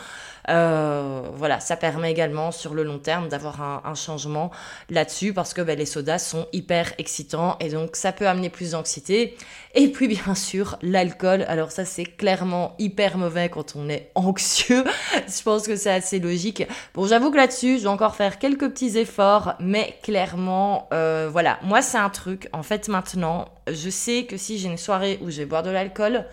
Euh, 0.49 1.21
voilà, 1.33 1.59
ça 1.59 1.77
permet 1.77 2.11
également 2.11 2.51
sur 2.51 2.73
le 2.73 2.83
long 2.83 2.99
terme 2.99 3.27
d'avoir 3.27 3.61
un, 3.61 3.95
changement 3.95 4.51
là-dessus 4.89 5.33
parce 5.33 5.53
que 5.53 5.61
ben, 5.61 5.77
les 5.77 5.85
sodas 5.85 6.19
sont 6.19 6.47
hyper 6.53 6.93
excitants 6.97 7.57
et 7.59 7.69
donc 7.69 7.95
ça 7.95 8.11
peut 8.11 8.27
amener 8.27 8.49
plus 8.49 8.71
d'anxiété. 8.71 9.37
Et 9.75 9.89
puis 9.89 10.07
bien 10.07 10.33
sûr 10.33 10.77
l'alcool, 10.81 11.45
alors 11.47 11.71
ça 11.71 11.85
c'est 11.85 12.05
clairement 12.05 12.75
hyper 12.79 13.17
mauvais 13.17 13.49
quand 13.49 13.75
on 13.75 13.89
est 13.89 14.11
anxieux. 14.15 14.83
je 15.13 15.43
pense 15.43 15.67
que 15.67 15.75
c'est 15.75 15.91
assez 15.91 16.19
logique. 16.19 16.63
Bon 16.93 17.05
j'avoue 17.05 17.31
que 17.31 17.37
là-dessus 17.37 17.77
je 17.77 17.83
vais 17.83 17.89
encore 17.89 18.15
faire 18.15 18.39
quelques 18.39 18.69
petits 18.69 18.97
efforts, 18.97 19.55
mais 19.59 19.97
clairement 20.01 20.87
euh, 20.93 21.29
voilà, 21.31 21.59
moi 21.63 21.81
c'est 21.81 21.97
un 21.97 22.09
truc, 22.09 22.49
en 22.53 22.63
fait 22.63 22.87
maintenant, 22.87 23.49
je 23.67 23.89
sais 23.89 24.25
que 24.25 24.37
si 24.37 24.57
j'ai 24.57 24.69
une 24.69 24.77
soirée 24.77 25.19
où 25.21 25.29
je 25.29 25.37
vais 25.37 25.45
boire 25.45 25.63
de 25.63 25.69
l'alcool, 25.69 26.25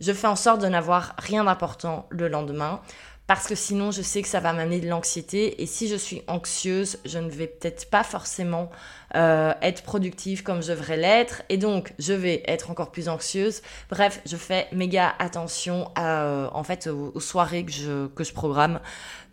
je 0.00 0.12
fais 0.12 0.26
en 0.26 0.36
sorte 0.36 0.62
de 0.62 0.68
n'avoir 0.68 1.14
rien 1.18 1.44
d'important 1.44 2.06
le 2.10 2.28
lendemain 2.28 2.80
parce 3.28 3.46
que 3.46 3.54
sinon 3.54 3.90
je 3.90 4.00
sais 4.00 4.22
que 4.22 4.28
ça 4.28 4.40
va 4.40 4.54
m'amener 4.54 4.80
de 4.80 4.88
l'anxiété. 4.88 5.62
Et 5.62 5.66
si 5.66 5.86
je 5.86 5.96
suis 5.96 6.22
anxieuse, 6.26 6.98
je 7.04 7.18
ne 7.18 7.28
vais 7.28 7.46
peut-être 7.46 7.88
pas 7.90 8.02
forcément 8.02 8.70
euh, 9.14 9.52
être 9.60 9.82
productive 9.82 10.42
comme 10.42 10.62
je 10.62 10.72
devrais 10.72 10.96
l'être. 10.96 11.42
Et 11.50 11.58
donc 11.58 11.92
je 11.98 12.14
vais 12.14 12.42
être 12.46 12.70
encore 12.70 12.90
plus 12.90 13.08
anxieuse. 13.10 13.60
Bref, 13.90 14.22
je 14.24 14.36
fais 14.36 14.66
méga 14.72 15.14
attention 15.18 15.90
euh, 15.98 16.48
en 16.52 16.64
fait 16.64 16.88
aux, 16.88 17.20
soirées 17.20 17.66
que 17.66 17.72
je, 17.72 18.06
que 18.06 18.24
je 18.24 18.32
programme 18.32 18.80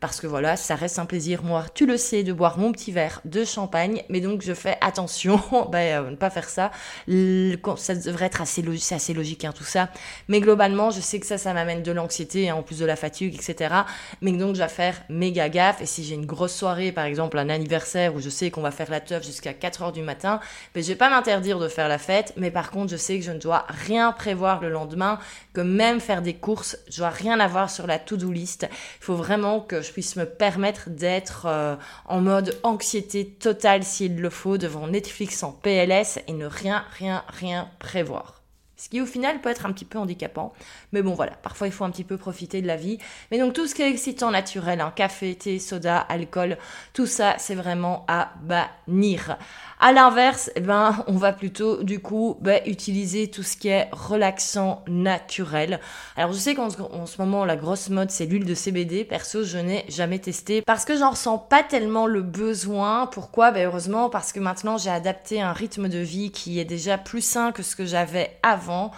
parce 0.08 0.22
que 0.22 0.28
voilà, 0.28 0.56
ça 0.56 0.76
reste 0.76 1.00
un 1.00 1.06
plaisir, 1.06 1.44
moi, 1.44 1.66
tu 1.74 1.86
le 1.86 1.98
sais, 1.98 2.24
de 2.24 2.32
boire 2.32 2.58
mon 2.58 2.72
petit 2.72 2.92
verre 2.92 3.22
de 3.26 3.44
champagne, 3.44 4.04
mais 4.10 4.22
donc 4.22 4.42
je 4.44 4.54
fais 4.54 4.78
attention, 4.82 5.42
ben, 5.72 6.12
ne 6.12 6.16
pas 6.16 6.30
faire 6.30 6.48
ça. 6.48 6.72
ça 7.08 7.96
devrait 7.96 8.26
être 8.26 8.42
assez, 8.42 8.62
logique, 8.62 8.92
assez 8.92 9.14
logique, 9.14 9.46
hein, 9.46 9.54
tout 9.56 9.64
ça. 9.64 9.90
Mais 10.28 10.40
globalement, 10.42 10.92
je 10.92 11.02
sais 11.02 11.20
que 11.20 11.26
ça, 11.26 11.38
ça 11.38 11.54
m'amène 11.54 11.82
de 11.82 11.92
l'anxiété, 11.92 12.50
hein, 12.50 12.56
en 12.56 12.62
plus 12.62 12.80
de 12.80 12.86
la 12.86 12.96
fatigue, 12.96 13.34
etc. 13.34 13.74
Mais 14.22 14.32
donc, 14.32 14.56
je 14.56 14.62
vais 14.62 14.68
faire 14.68 15.02
méga 15.10 15.50
gaffe. 15.50 15.82
Et 15.82 15.86
si 15.86 16.04
j'ai 16.04 16.16
une 16.16 16.28
grosse 16.28 16.54
soirée, 16.54 16.92
par 16.92 17.06
exemple, 17.06 17.38
un 17.40 17.50
anniversaire 17.50 18.14
où 18.14 18.20
je 18.20 18.30
sais 18.30 18.52
qu'on 18.52 18.62
va 18.62 18.72
faire 18.72 18.92
la 18.92 19.00
teuf 19.00 19.26
jusqu'à 19.26 19.54
4 19.54 19.82
heures 19.82 19.92
du 19.92 20.04
matin, 20.04 20.40
ben, 20.74 20.84
je 20.84 20.90
vais 20.90 20.96
pas 20.96 21.10
m'interdire 21.10 21.60
de 21.60 21.68
faire 21.68 21.90
la 21.90 21.98
fête, 21.98 22.34
mais 22.38 22.52
par 22.52 22.70
contre, 22.70 22.92
je 22.92 22.98
sais 22.98 23.18
que 23.18 23.26
je 23.26 23.32
ne 23.32 23.40
dois 23.40 23.66
rien 23.70 24.12
prévoir 24.12 24.62
le 24.62 24.70
lendemain, 24.70 25.20
que 25.54 25.62
même 25.62 26.00
faire 26.00 26.22
des 26.22 26.36
courses, 26.36 26.78
je 26.90 26.98
dois 26.98 27.10
rien 27.10 27.40
avoir 27.40 27.72
sur 27.72 27.88
la 27.88 27.98
to-do 27.98 28.32
list. 28.32 28.68
Il 29.02 29.04
faut 29.04 29.16
vraiment 29.16 29.62
que 29.62 29.82
je 29.82 29.92
puisse 29.96 30.18
me 30.18 30.26
permettre 30.26 30.90
d'être 30.90 31.46
euh, 31.46 31.78
en 32.04 32.20
mode 32.20 32.60
anxiété 32.64 33.26
totale 33.26 33.86
s'il 33.86 34.20
le 34.20 34.30
faut 34.30 34.58
devant 34.58 34.88
Netflix 34.88 35.42
en 35.42 35.54
PLS 35.54 36.20
et 36.28 36.34
ne 36.34 36.48
rien, 36.48 36.84
rien, 36.98 37.24
rien 37.30 37.70
prévoir. 37.80 38.42
Ce 38.76 38.90
qui 38.90 39.00
au 39.00 39.06
final 39.06 39.40
peut 39.40 39.48
être 39.48 39.66
un 39.66 39.72
petit 39.72 39.86
peu 39.86 39.98
handicapant. 39.98 40.52
Mais 40.92 41.02
bon 41.02 41.14
voilà, 41.14 41.32
parfois 41.32 41.68
il 41.68 41.72
faut 41.72 41.86
un 41.86 41.92
petit 41.92 42.04
peu 42.04 42.18
profiter 42.18 42.62
de 42.62 42.68
la 42.68 42.76
vie. 42.76 42.98
Mais 43.32 43.40
donc 43.40 43.54
tout 43.54 43.68
ce 43.68 43.74
qui 43.74 43.84
est 43.84 43.90
excitant 43.90 44.32
naturel, 44.32 44.82
hein, 44.82 44.92
café, 44.94 45.34
thé, 45.34 45.60
soda, 45.60 45.98
alcool, 45.98 46.58
tout 46.92 47.08
ça 47.08 47.36
c'est 47.38 47.56
vraiment 47.56 48.04
à 48.10 48.34
bannir. 48.42 49.38
À 49.80 49.92
l'inverse, 49.92 50.50
eh 50.56 50.62
ben, 50.62 51.04
on 51.08 51.18
va 51.18 51.34
plutôt 51.34 51.84
du 51.84 52.00
coup 52.00 52.38
ben, 52.40 52.62
utiliser 52.66 53.30
tout 53.30 53.44
ce 53.44 53.58
qui 53.58 53.68
est 53.68 53.90
relaxant 53.92 54.84
naturel. 54.88 55.82
Alors 56.16 56.32
je 56.32 56.38
sais 56.38 56.56
qu'en 56.56 56.70
ce 56.70 57.22
moment 57.22 57.44
la 57.44 57.58
grosse 57.58 57.90
mode 57.90 58.10
c'est 58.10 58.26
l'huile 58.26 58.46
de 58.46 58.56
CBD. 58.56 59.04
Perso, 59.04 59.44
je 59.44 59.58
n'ai 59.58 59.84
jamais 59.90 60.20
testé 60.20 60.62
parce 60.62 60.86
que 60.86 60.98
j'en 60.98 61.12
ressens 61.12 61.38
pas 61.38 61.62
tellement 61.62 62.08
le 62.08 62.22
besoin. 62.22 63.08
Pourquoi? 63.08 63.52
Ben 63.52 63.68
heureusement 63.68 64.10
parce 64.10 64.32
que 64.32 64.40
maintenant 64.40 64.78
j'ai 64.78 64.90
adapté 64.90 65.42
un 65.42 65.52
rythme 65.52 65.90
de 65.90 66.00
vie 66.00 66.32
qui 66.32 66.60
est 66.60 66.66
déjà 66.66 66.98
plus 66.98 67.22
sain 67.22 67.52
que 67.52 67.62
ce 67.62 67.76
que 67.76 67.86
j'avais 67.86 68.38
avant. 68.44 68.92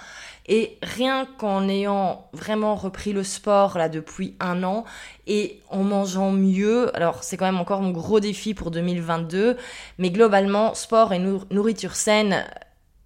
Et 0.48 0.78
rien 0.82 1.28
qu'en 1.38 1.68
ayant 1.68 2.30
vraiment 2.32 2.76
repris 2.76 3.12
le 3.12 3.24
sport 3.24 3.78
là 3.78 3.90
depuis 3.90 4.36
un 4.40 4.64
an 4.64 4.86
et 5.26 5.60
en 5.70 5.84
mangeant 5.84 6.32
mieux, 6.32 6.96
alors 6.96 7.24
c'est 7.24 7.36
quand 7.36 7.46
même 7.46 7.60
encore 7.60 7.82
mon 7.82 7.92
gros 7.92 8.22
défi 8.22 8.54
pour 8.54 8.72
2022, 8.72 9.58
mais 9.98 10.10
globalement, 10.10 10.74
sport 10.74 11.12
et 11.12 11.20
nourriture 11.20 11.96
saine, 11.96 12.46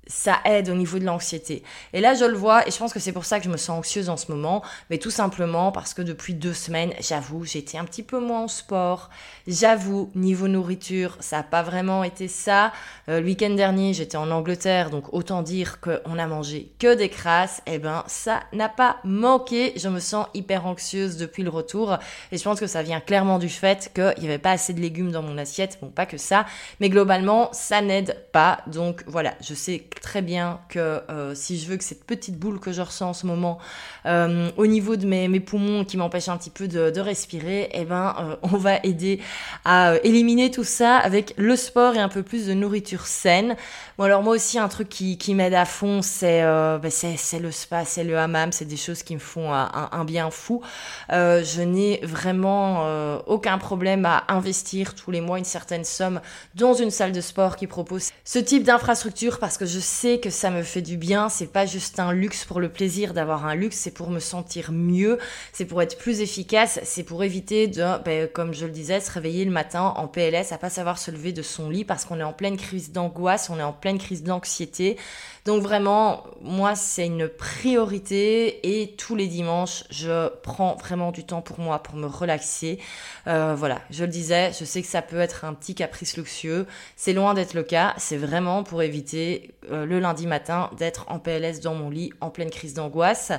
ça 0.07 0.39
aide 0.45 0.69
au 0.69 0.73
niveau 0.73 0.99
de 0.99 1.05
l'anxiété. 1.05 1.63
Et 1.93 2.01
là, 2.01 2.13
je 2.15 2.25
le 2.25 2.35
vois, 2.35 2.67
et 2.67 2.71
je 2.71 2.77
pense 2.77 2.93
que 2.93 2.99
c'est 2.99 3.11
pour 3.11 3.25
ça 3.25 3.39
que 3.39 3.45
je 3.45 3.49
me 3.49 3.57
sens 3.57 3.79
anxieuse 3.79 4.09
en 4.09 4.17
ce 4.17 4.31
moment, 4.31 4.63
mais 4.89 4.97
tout 4.97 5.11
simplement 5.11 5.71
parce 5.71 5.93
que 5.93 6.01
depuis 6.01 6.33
deux 6.33 6.53
semaines, 6.53 6.93
j'avoue, 6.99 7.45
été 7.45 7.77
un 7.77 7.85
petit 7.85 8.03
peu 8.03 8.19
moins 8.19 8.43
en 8.43 8.47
sport. 8.47 9.09
J'avoue, 9.47 10.09
niveau 10.15 10.47
nourriture, 10.47 11.17
ça 11.19 11.37
n'a 11.37 11.43
pas 11.43 11.63
vraiment 11.63 12.03
été 12.03 12.27
ça. 12.27 12.71
Euh, 13.09 13.19
le 13.19 13.25
week-end 13.25 13.51
dernier, 13.51 13.93
j'étais 13.93 14.17
en 14.17 14.31
Angleterre, 14.31 14.89
donc 14.89 15.13
autant 15.13 15.41
dire 15.41 15.79
qu'on 15.79 16.17
a 16.17 16.27
mangé 16.27 16.71
que 16.79 16.95
des 16.95 17.09
crasses. 17.09 17.61
Eh 17.67 17.79
ben, 17.79 18.03
ça 18.07 18.41
n'a 18.53 18.69
pas 18.69 18.97
manqué. 19.03 19.73
Je 19.75 19.87
me 19.89 19.99
sens 19.99 20.27
hyper 20.33 20.65
anxieuse 20.65 21.17
depuis 21.17 21.43
le 21.43 21.49
retour, 21.49 21.97
et 22.31 22.37
je 22.37 22.43
pense 22.43 22.59
que 22.59 22.67
ça 22.67 22.83
vient 22.83 22.99
clairement 22.99 23.39
du 23.39 23.49
fait 23.49 23.91
qu'il 23.93 24.15
n'y 24.19 24.27
avait 24.27 24.37
pas 24.37 24.51
assez 24.51 24.73
de 24.73 24.79
légumes 24.79 25.11
dans 25.11 25.23
mon 25.23 25.37
assiette. 25.37 25.77
Bon, 25.81 25.89
pas 25.89 26.05
que 26.05 26.17
ça, 26.17 26.45
mais 26.79 26.89
globalement, 26.89 27.49
ça 27.53 27.81
n'aide 27.81 28.17
pas. 28.31 28.59
Donc 28.67 29.03
voilà, 29.07 29.33
je 29.41 29.53
sais 29.53 29.85
très 29.99 30.21
bien 30.21 30.59
que 30.69 30.79
euh, 31.09 31.35
si 31.35 31.59
je 31.59 31.67
veux 31.67 31.77
que 31.77 31.83
cette 31.83 32.05
petite 32.05 32.37
boule 32.37 32.59
que 32.59 32.71
je 32.71 32.81
ressens 32.81 33.09
en 33.09 33.13
ce 33.13 33.25
moment 33.25 33.59
euh, 34.05 34.49
au 34.57 34.67
niveau 34.67 34.95
de 34.95 35.05
mes, 35.05 35.39
poumons 35.39 35.85
qui 35.85 35.97
m'empêche 35.97 36.29
un 36.29 36.37
petit 36.37 36.49
peu 36.49 36.67
de, 36.67 36.99
respirer, 36.99 37.69
eh 37.73 37.83
ben, 37.83 38.15
euh, 38.19 38.35
on 38.43 38.57
va 38.57 38.77
aider 38.83 39.19
à 39.65 39.95
éliminer 40.03 40.51
tout 40.51 40.63
ça 40.63 40.97
avec 40.97 41.33
le 41.37 41.55
sport 41.55 41.95
et 41.95 41.99
un 41.99 42.09
peu 42.09 42.23
plus 42.23 42.47
de 42.47 42.53
nourriture 42.53 43.07
saine. 43.07 43.55
Bon 43.97 44.05
alors 44.05 44.23
moi 44.23 44.35
aussi 44.35 44.59
un 44.59 44.67
truc 44.67 44.89
qui, 44.89 45.33
m'aide 45.33 45.53
à 45.53 45.65
fond 45.65 46.01
c'est 46.01 46.41
ben, 46.41 46.89
c'est 46.89 47.39
le 47.39 47.51
spa, 47.51 47.85
c'est 47.85 48.03
le 48.03 48.17
hammam, 48.17 48.51
c'est 48.51 48.65
des 48.65 48.77
choses 48.77 49.03
qui 49.03 49.15
me 49.15 49.19
font 49.19 49.53
un, 49.53 49.89
un 49.91 50.05
bien 50.05 50.29
fou. 50.29 50.61
je 51.09 51.61
n'ai 51.61 51.99
vraiment 52.03 53.19
aucun 53.27 53.57
problème 53.57 54.05
à 54.05 54.25
investir 54.29 54.95
tous 54.95 55.11
les 55.11 55.21
mois 55.21 55.39
une 55.39 55.45
certaine 55.45 55.83
somme 55.83 56.21
dans 56.55 56.73
une 56.73 56.91
salle 56.91 57.11
de 57.11 57.21
sport 57.21 57.55
qui 57.55 57.67
propose 57.67 58.09
ce 58.23 58.39
type 58.39 58.63
d'infrastructure 58.63 59.39
parce 59.39 59.57
que 59.57 59.65
je 59.65 59.79
sais 59.81 60.19
que 60.19 60.29
ça 60.29 60.49
me 60.49 60.63
fait 60.63 60.81
du 60.81 60.95
bien. 60.95 61.27
C'est 61.27 61.51
pas 61.51 61.65
juste 61.65 61.99
un 61.99 62.13
luxe 62.13 62.45
pour 62.45 62.59
le 62.61 62.69
plaisir 62.69 63.13
d'avoir 63.13 63.45
un 63.45 63.55
luxe, 63.55 63.77
c'est 63.77 63.91
pour 63.91 64.09
me 64.09 64.19
sentir 64.19 64.71
mieux, 64.71 65.17
c'est 65.51 65.65
pour 65.65 65.81
être 65.81 65.97
plus 65.97 66.21
efficace, 66.21 66.79
c'est 66.83 67.03
pour 67.03 67.23
éviter 67.23 67.67
de, 67.67 68.01
ben, 68.03 68.27
comme 68.27 68.53
je 68.53 68.65
le 68.65 68.71
disais, 68.71 68.99
se 68.99 69.11
réveiller 69.11 69.43
le 69.43 69.51
matin 69.51 69.93
en 69.97 70.07
PLS, 70.07 70.51
à 70.51 70.57
pas 70.57 70.69
savoir 70.69 70.97
se 70.97 71.11
lever 71.11 71.33
de 71.33 71.41
son 71.41 71.69
lit 71.69 71.83
parce 71.83 72.05
qu'on 72.05 72.19
est 72.19 72.23
en 72.23 72.33
pleine 72.33 72.57
crise 72.57 72.91
d'angoisse, 72.91 73.49
on 73.49 73.59
est 73.59 73.63
en 73.63 73.73
pleine 73.73 73.97
crise 73.97 74.23
d'anxiété. 74.23 74.97
Donc 75.45 75.63
vraiment, 75.63 76.23
moi, 76.41 76.75
c'est 76.75 77.07
une 77.07 77.27
priorité 77.27 78.81
et 78.81 78.95
tous 78.95 79.15
les 79.15 79.27
dimanches, 79.27 79.83
je 79.89 80.29
prends 80.43 80.75
vraiment 80.75 81.11
du 81.11 81.23
temps 81.23 81.41
pour 81.41 81.59
moi, 81.59 81.81
pour 81.81 81.95
me 81.95 82.05
relaxer. 82.05 82.79
Euh, 83.25 83.55
voilà, 83.57 83.81
je 83.89 84.03
le 84.03 84.11
disais, 84.11 84.51
je 84.57 84.65
sais 84.65 84.81
que 84.81 84.87
ça 84.87 85.01
peut 85.01 85.19
être 85.19 85.43
un 85.43 85.53
petit 85.53 85.73
caprice 85.73 86.15
luxueux. 86.15 86.67
C'est 86.95 87.13
loin 87.13 87.33
d'être 87.33 87.55
le 87.55 87.63
cas. 87.63 87.95
C'est 87.97 88.17
vraiment 88.17 88.63
pour 88.63 88.83
éviter 88.83 89.55
euh, 89.71 89.85
le 89.85 89.99
lundi 89.99 90.27
matin 90.27 90.69
d'être 90.77 91.05
en 91.09 91.17
PLS 91.17 91.59
dans 91.61 91.73
mon 91.73 91.89
lit 91.89 92.11
en 92.21 92.29
pleine 92.29 92.51
crise 92.51 92.75
d'angoisse. 92.75 93.31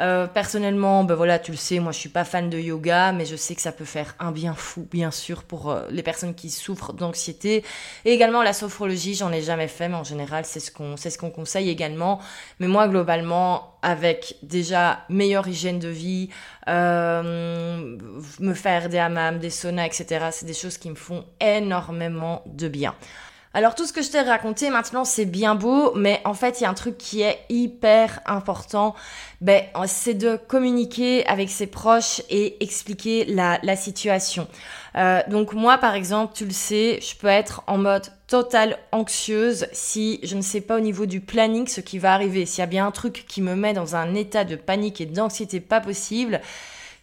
Euh, 0.00 0.26
personnellement, 0.26 1.04
ben 1.04 1.14
voilà, 1.14 1.38
tu 1.38 1.52
le 1.52 1.56
sais, 1.56 1.78
moi 1.78 1.92
je 1.92 1.98
suis 1.98 2.08
pas 2.08 2.24
fan 2.24 2.50
de 2.50 2.58
yoga, 2.58 3.12
mais 3.12 3.24
je 3.24 3.36
sais 3.36 3.54
que 3.54 3.60
ça 3.60 3.72
peut 3.72 3.84
faire 3.84 4.14
un 4.18 4.32
bien 4.32 4.54
fou, 4.54 4.86
bien 4.90 5.10
sûr, 5.10 5.44
pour 5.44 5.70
euh, 5.70 5.86
les 5.90 6.02
personnes 6.02 6.34
qui 6.34 6.50
souffrent 6.50 6.92
d'anxiété. 6.92 7.64
Et 8.04 8.12
également 8.12 8.42
la 8.42 8.52
sophrologie, 8.52 9.14
j'en 9.14 9.32
ai 9.32 9.42
jamais 9.42 9.68
fait, 9.68 9.88
mais 9.88 9.96
en 9.96 10.04
général 10.04 10.44
c'est 10.44 10.60
ce 10.60 10.70
qu'on 10.70 10.96
c'est 10.96 11.10
ce 11.10 11.18
qu'on 11.18 11.30
conseille 11.30 11.70
également. 11.70 12.20
Mais 12.58 12.66
moi 12.66 12.88
globalement, 12.88 13.78
avec 13.82 14.36
déjà 14.42 15.04
meilleure 15.08 15.46
hygiène 15.46 15.78
de 15.78 15.88
vie, 15.88 16.30
euh, 16.68 17.96
me 18.40 18.54
faire 18.54 18.88
des 18.88 18.98
hammams, 18.98 19.38
des 19.38 19.50
saunas, 19.50 19.86
etc. 19.86 20.26
C'est 20.32 20.46
des 20.46 20.54
choses 20.54 20.78
qui 20.78 20.90
me 20.90 20.96
font 20.96 21.24
énormément 21.40 22.42
de 22.46 22.68
bien. 22.68 22.94
Alors 23.56 23.76
tout 23.76 23.86
ce 23.86 23.92
que 23.92 24.02
je 24.02 24.10
t'ai 24.10 24.20
raconté 24.20 24.68
maintenant 24.68 25.04
c'est 25.04 25.26
bien 25.26 25.54
beau, 25.54 25.92
mais 25.94 26.20
en 26.24 26.34
fait 26.34 26.60
il 26.60 26.64
y 26.64 26.66
a 26.66 26.70
un 26.70 26.74
truc 26.74 26.98
qui 26.98 27.22
est 27.22 27.38
hyper 27.48 28.18
important, 28.26 28.96
ben, 29.40 29.62
c'est 29.86 30.14
de 30.14 30.36
communiquer 30.36 31.24
avec 31.28 31.48
ses 31.48 31.68
proches 31.68 32.20
et 32.30 32.60
expliquer 32.60 33.24
la, 33.26 33.76
situation. 33.76 34.48
Euh, 34.96 35.20
donc 35.28 35.52
moi 35.52 35.78
par 35.78 35.94
exemple, 35.94 36.32
tu 36.34 36.44
le 36.46 36.50
sais, 36.50 36.98
je 37.00 37.14
peux 37.16 37.28
être 37.28 37.62
en 37.68 37.78
mode 37.78 38.06
total 38.26 38.76
anxieuse 38.90 39.66
si 39.72 40.18
je 40.24 40.34
ne 40.34 40.42
sais 40.42 40.60
pas 40.60 40.76
au 40.76 40.80
niveau 40.80 41.06
du 41.06 41.20
planning 41.20 41.68
ce 41.68 41.80
qui 41.80 42.00
va 42.00 42.12
arriver, 42.12 42.46
s'il 42.46 42.58
y 42.58 42.62
a 42.62 42.66
bien 42.66 42.88
un 42.88 42.90
truc 42.90 43.24
qui 43.28 43.40
me 43.40 43.54
met 43.54 43.72
dans 43.72 43.94
un 43.94 44.16
état 44.16 44.44
de 44.44 44.56
panique 44.56 45.00
et 45.00 45.06
d'anxiété 45.06 45.60
pas 45.60 45.80
possible 45.80 46.40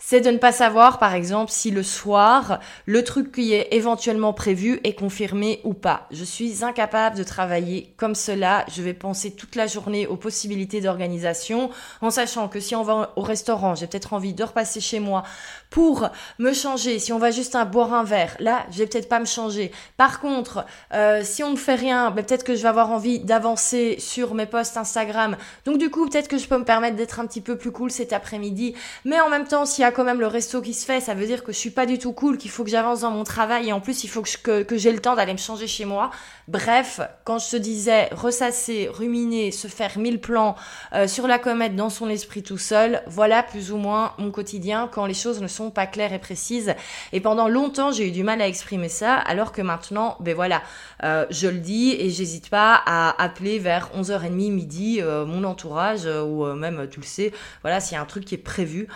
c'est 0.03 0.19
de 0.19 0.31
ne 0.31 0.39
pas 0.39 0.51
savoir, 0.51 0.97
par 0.97 1.13
exemple, 1.13 1.51
si 1.51 1.69
le 1.69 1.83
soir, 1.83 2.59
le 2.87 3.03
truc 3.03 3.31
qui 3.31 3.53
est 3.53 3.67
éventuellement 3.71 4.33
prévu 4.33 4.81
est 4.83 4.95
confirmé 4.95 5.61
ou 5.63 5.75
pas. 5.75 6.07
Je 6.09 6.23
suis 6.23 6.65
incapable 6.65 7.15
de 7.15 7.23
travailler 7.23 7.93
comme 7.97 8.15
cela. 8.15 8.65
Je 8.67 8.81
vais 8.81 8.95
penser 8.95 9.31
toute 9.31 9.55
la 9.55 9.67
journée 9.67 10.07
aux 10.07 10.15
possibilités 10.15 10.81
d'organisation, 10.81 11.69
en 12.01 12.09
sachant 12.09 12.47
que 12.47 12.59
si 12.59 12.75
on 12.75 12.81
va 12.81 13.13
au 13.15 13.21
restaurant, 13.21 13.75
j'ai 13.75 13.85
peut-être 13.85 14.13
envie 14.13 14.33
de 14.33 14.43
repasser 14.43 14.81
chez 14.81 14.99
moi 14.99 15.21
pour 15.69 16.09
me 16.39 16.51
changer. 16.51 16.97
Si 16.97 17.13
on 17.13 17.19
va 17.19 17.29
juste 17.29 17.55
boire 17.71 17.93
un 17.93 18.03
verre, 18.03 18.35
là, 18.39 18.65
je 18.71 18.79
vais 18.79 18.87
peut-être 18.87 19.07
pas 19.07 19.19
me 19.19 19.25
changer. 19.25 19.71
Par 19.97 20.19
contre, 20.19 20.65
euh, 20.93 21.21
si 21.23 21.43
on 21.43 21.51
ne 21.51 21.55
fait 21.55 21.75
rien, 21.75 22.09
ben, 22.09 22.25
peut-être 22.25 22.43
que 22.43 22.55
je 22.55 22.63
vais 22.63 22.69
avoir 22.69 22.89
envie 22.89 23.19
d'avancer 23.19 23.97
sur 23.99 24.33
mes 24.33 24.47
posts 24.47 24.77
Instagram. 24.77 25.37
Donc 25.65 25.77
du 25.77 25.91
coup, 25.91 26.09
peut-être 26.09 26.27
que 26.27 26.39
je 26.39 26.47
peux 26.47 26.57
me 26.57 26.65
permettre 26.65 26.95
d'être 26.95 27.19
un 27.19 27.27
petit 27.27 27.41
peu 27.41 27.55
plus 27.55 27.71
cool 27.71 27.91
cet 27.91 28.13
après-midi. 28.13 28.73
Mais 29.05 29.21
en 29.21 29.29
même 29.29 29.47
temps, 29.47 29.65
s'il 29.65 29.83
y 29.83 29.85
a 29.85 29.90
quand 29.91 30.03
même 30.03 30.19
le 30.19 30.27
resto 30.27 30.61
qui 30.61 30.73
se 30.73 30.85
fait, 30.85 30.99
ça 30.99 31.13
veut 31.13 31.25
dire 31.25 31.43
que 31.43 31.51
je 31.51 31.57
suis 31.57 31.69
pas 31.69 31.85
du 31.85 31.99
tout 31.99 32.13
cool, 32.13 32.37
qu'il 32.37 32.51
faut 32.51 32.63
que 32.63 32.69
j'avance 32.69 33.01
dans 33.01 33.11
mon 33.11 33.23
travail 33.23 33.69
et 33.69 33.73
en 33.73 33.79
plus 33.79 34.03
il 34.03 34.07
faut 34.07 34.21
que, 34.21 34.63
que, 34.63 34.77
j'ai 34.77 34.91
le 34.91 34.99
temps 34.99 35.15
d'aller 35.15 35.33
me 35.33 35.37
changer 35.37 35.67
chez 35.67 35.85
moi. 35.85 36.11
Bref, 36.47 36.99
quand 37.23 37.39
je 37.39 37.51
te 37.51 37.55
disais 37.57 38.09
ressasser, 38.11 38.89
ruminer, 38.91 39.51
se 39.51 39.67
faire 39.67 39.97
mille 39.97 40.19
plans 40.19 40.55
euh, 40.93 41.07
sur 41.07 41.27
la 41.27 41.39
comète 41.39 41.75
dans 41.75 41.89
son 41.89 42.09
esprit 42.09 42.43
tout 42.43 42.57
seul, 42.57 43.01
voilà 43.07 43.43
plus 43.43 43.71
ou 43.71 43.77
moins 43.77 44.13
mon 44.17 44.31
quotidien 44.31 44.89
quand 44.91 45.05
les 45.05 45.13
choses 45.13 45.41
ne 45.41 45.47
sont 45.47 45.71
pas 45.71 45.85
claires 45.85 46.13
et 46.13 46.19
précises. 46.19 46.73
Et 47.13 47.19
pendant 47.19 47.47
longtemps, 47.47 47.91
j'ai 47.91 48.07
eu 48.07 48.11
du 48.11 48.23
mal 48.23 48.41
à 48.41 48.47
exprimer 48.47 48.89
ça, 48.89 49.15
alors 49.15 49.51
que 49.51 49.61
maintenant, 49.61 50.17
ben 50.19 50.35
voilà, 50.35 50.61
euh, 51.03 51.25
je 51.29 51.47
le 51.47 51.59
dis 51.59 51.95
et 51.97 52.09
j'hésite 52.09 52.49
pas 52.49 52.81
à 52.85 53.21
appeler 53.21 53.59
vers 53.59 53.89
11h30, 53.97 54.51
midi 54.51 54.99
euh, 55.01 55.25
mon 55.25 55.43
entourage 55.43 56.05
ou 56.05 56.45
même, 56.45 56.87
tu 56.89 56.99
le 56.99 57.05
sais, 57.05 57.31
voilà, 57.61 57.79
s'il 57.79 57.95
y 57.95 57.97
a 57.97 58.01
un 58.01 58.05
truc 58.05 58.25
qui 58.25 58.35
est 58.35 58.37
prévu 58.37 58.87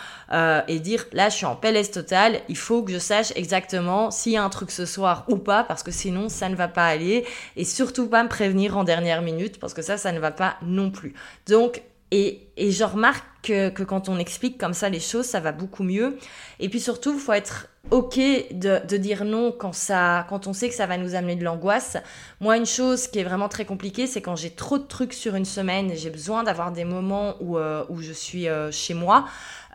et 0.67 0.79
là 1.11 1.29
je 1.29 1.35
suis 1.35 1.45
en 1.45 1.55
PLS 1.55 1.91
total, 1.91 2.41
il 2.49 2.57
faut 2.57 2.83
que 2.83 2.91
je 2.91 2.99
sache 2.99 3.31
exactement 3.35 4.11
s'il 4.11 4.33
y 4.33 4.37
a 4.37 4.43
un 4.43 4.49
truc 4.49 4.71
ce 4.71 4.85
soir 4.85 5.25
ou 5.27 5.37
pas 5.37 5.63
parce 5.63 5.83
que 5.83 5.91
sinon 5.91 6.29
ça 6.29 6.49
ne 6.49 6.55
va 6.55 6.67
pas 6.67 6.85
aller 6.85 7.25
et 7.55 7.65
surtout 7.65 8.07
pas 8.07 8.23
me 8.23 8.29
prévenir 8.29 8.77
en 8.77 8.83
dernière 8.83 9.21
minute 9.21 9.59
parce 9.59 9.73
que 9.73 9.81
ça 9.81 9.97
ça 9.97 10.11
ne 10.11 10.19
va 10.19 10.31
pas 10.31 10.57
non 10.61 10.91
plus. 10.91 11.13
Donc 11.47 11.81
et, 12.11 12.41
je 12.57 12.83
remarque 12.83 13.25
que, 13.43 13.69
quand 13.83 14.09
on 14.09 14.17
explique 14.17 14.57
comme 14.57 14.73
ça 14.73 14.89
les 14.89 14.99
choses, 14.99 15.25
ça 15.25 15.39
va 15.39 15.51
beaucoup 15.51 15.83
mieux. 15.83 16.17
Et 16.59 16.69
puis 16.69 16.79
surtout, 16.79 17.13
il 17.13 17.19
faut 17.19 17.33
être 17.33 17.67
ok 17.91 18.17
de, 18.51 18.97
dire 18.97 19.25
non 19.25 19.51
quand 19.51 19.73
ça, 19.73 20.25
quand 20.29 20.47
on 20.47 20.53
sait 20.53 20.69
que 20.69 20.75
ça 20.75 20.85
va 20.87 20.97
nous 20.97 21.15
amener 21.15 21.35
de 21.35 21.43
l'angoisse. 21.43 21.97
Moi, 22.39 22.57
une 22.57 22.65
chose 22.65 23.07
qui 23.07 23.19
est 23.19 23.23
vraiment 23.23 23.49
très 23.49 23.65
compliquée, 23.65 24.07
c'est 24.07 24.21
quand 24.21 24.35
j'ai 24.35 24.51
trop 24.51 24.77
de 24.77 24.83
trucs 24.83 25.13
sur 25.13 25.35
une 25.35 25.45
semaine, 25.45 25.91
j'ai 25.95 26.09
besoin 26.09 26.43
d'avoir 26.43 26.71
des 26.71 26.85
moments 26.85 27.35
où, 27.41 27.57
euh, 27.57 27.83
je 27.99 28.13
suis 28.13 28.47
euh, 28.47 28.71
chez 28.71 28.93
moi. 28.93 29.25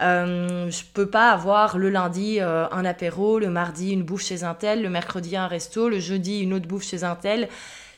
Euh, 0.00 0.70
je 0.70 0.82
peux 0.94 1.10
pas 1.10 1.30
avoir 1.30 1.76
le 1.76 1.90
lundi 1.90 2.38
euh, 2.40 2.66
un 2.70 2.84
apéro, 2.84 3.38
le 3.38 3.50
mardi 3.50 3.92
une 3.92 4.02
bouffe 4.02 4.22
chez 4.22 4.44
un 4.44 4.54
tel, 4.54 4.82
le 4.82 4.88
mercredi 4.88 5.36
un 5.36 5.46
resto, 5.46 5.88
le 5.88 6.00
jeudi 6.00 6.40
une 6.40 6.54
autre 6.54 6.66
bouffe 6.66 6.84
chez 6.84 7.04
un 7.04 7.16
tel 7.16 7.48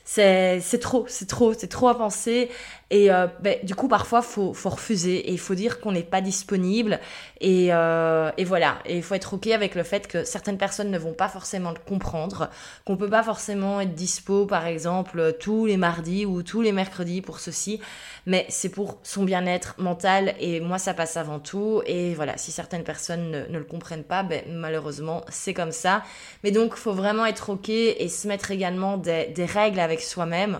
c'est 0.05 0.79
trop, 0.81 1.05
c'est 1.07 1.27
trop, 1.27 1.53
c'est 1.53 1.67
trop 1.67 1.87
à 1.87 1.97
penser. 1.97 2.49
Et 2.93 3.09
euh, 3.11 3.25
ben, 3.39 3.57
du 3.63 3.73
coup, 3.73 3.87
parfois, 3.87 4.21
faut 4.21 4.53
faut 4.53 4.69
refuser 4.69 5.15
et 5.15 5.31
il 5.31 5.39
faut 5.39 5.55
dire 5.55 5.79
qu'on 5.79 5.93
n'est 5.93 6.03
pas 6.03 6.21
disponible. 6.21 6.99
Et, 7.41 7.69
euh, 7.73 8.29
et 8.37 8.43
voilà. 8.43 8.77
Et 8.85 8.97
il 8.97 9.01
faut 9.01 9.15
être 9.15 9.33
ok 9.33 9.47
avec 9.47 9.73
le 9.73 9.81
fait 9.81 10.07
que 10.07 10.23
certaines 10.23 10.59
personnes 10.59 10.91
ne 10.91 10.99
vont 10.99 11.13
pas 11.13 11.27
forcément 11.27 11.71
le 11.71 11.79
comprendre, 11.79 12.51
qu'on 12.85 12.95
peut 12.95 13.09
pas 13.09 13.23
forcément 13.23 13.81
être 13.81 13.95
dispo, 13.95 14.45
par 14.45 14.67
exemple, 14.67 15.35
tous 15.39 15.65
les 15.65 15.75
mardis 15.75 16.27
ou 16.27 16.43
tous 16.43 16.61
les 16.61 16.71
mercredis 16.71 17.21
pour 17.21 17.39
ceci. 17.39 17.81
Mais 18.27 18.45
c'est 18.49 18.69
pour 18.69 18.99
son 19.01 19.23
bien-être 19.23 19.73
mental 19.79 20.35
et 20.39 20.59
moi, 20.59 20.77
ça 20.77 20.93
passe 20.93 21.17
avant 21.17 21.39
tout. 21.39 21.81
Et 21.87 22.13
voilà, 22.13 22.37
si 22.37 22.51
certaines 22.51 22.83
personnes 22.83 23.31
ne, 23.31 23.45
ne 23.47 23.57
le 23.57 23.65
comprennent 23.65 24.03
pas, 24.03 24.21
ben, 24.21 24.43
malheureusement, 24.49 25.23
c'est 25.29 25.55
comme 25.55 25.71
ça. 25.71 26.03
Mais 26.43 26.51
donc, 26.51 26.75
faut 26.75 26.93
vraiment 26.93 27.25
être 27.25 27.49
ok 27.49 27.69
et 27.69 28.07
se 28.07 28.27
mettre 28.27 28.51
également 28.51 28.97
des 28.97 29.45
règles 29.45 29.79
avec 29.79 29.99
soi-même 29.99 30.59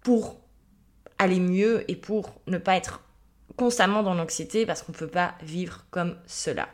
pour 0.00 0.36
aller 1.18 1.40
mieux 1.40 1.88
et 1.90 1.96
pour 1.96 2.40
ne 2.46 2.58
pas 2.58 2.76
être 2.76 3.00
constamment 3.56 4.02
dans 4.02 4.14
l'anxiété 4.14 4.66
parce 4.66 4.82
qu'on 4.82 4.92
ne 4.92 4.96
peut 4.96 5.06
pas 5.06 5.34
vivre 5.42 5.84
comme 5.90 6.16
cela. 6.26 6.68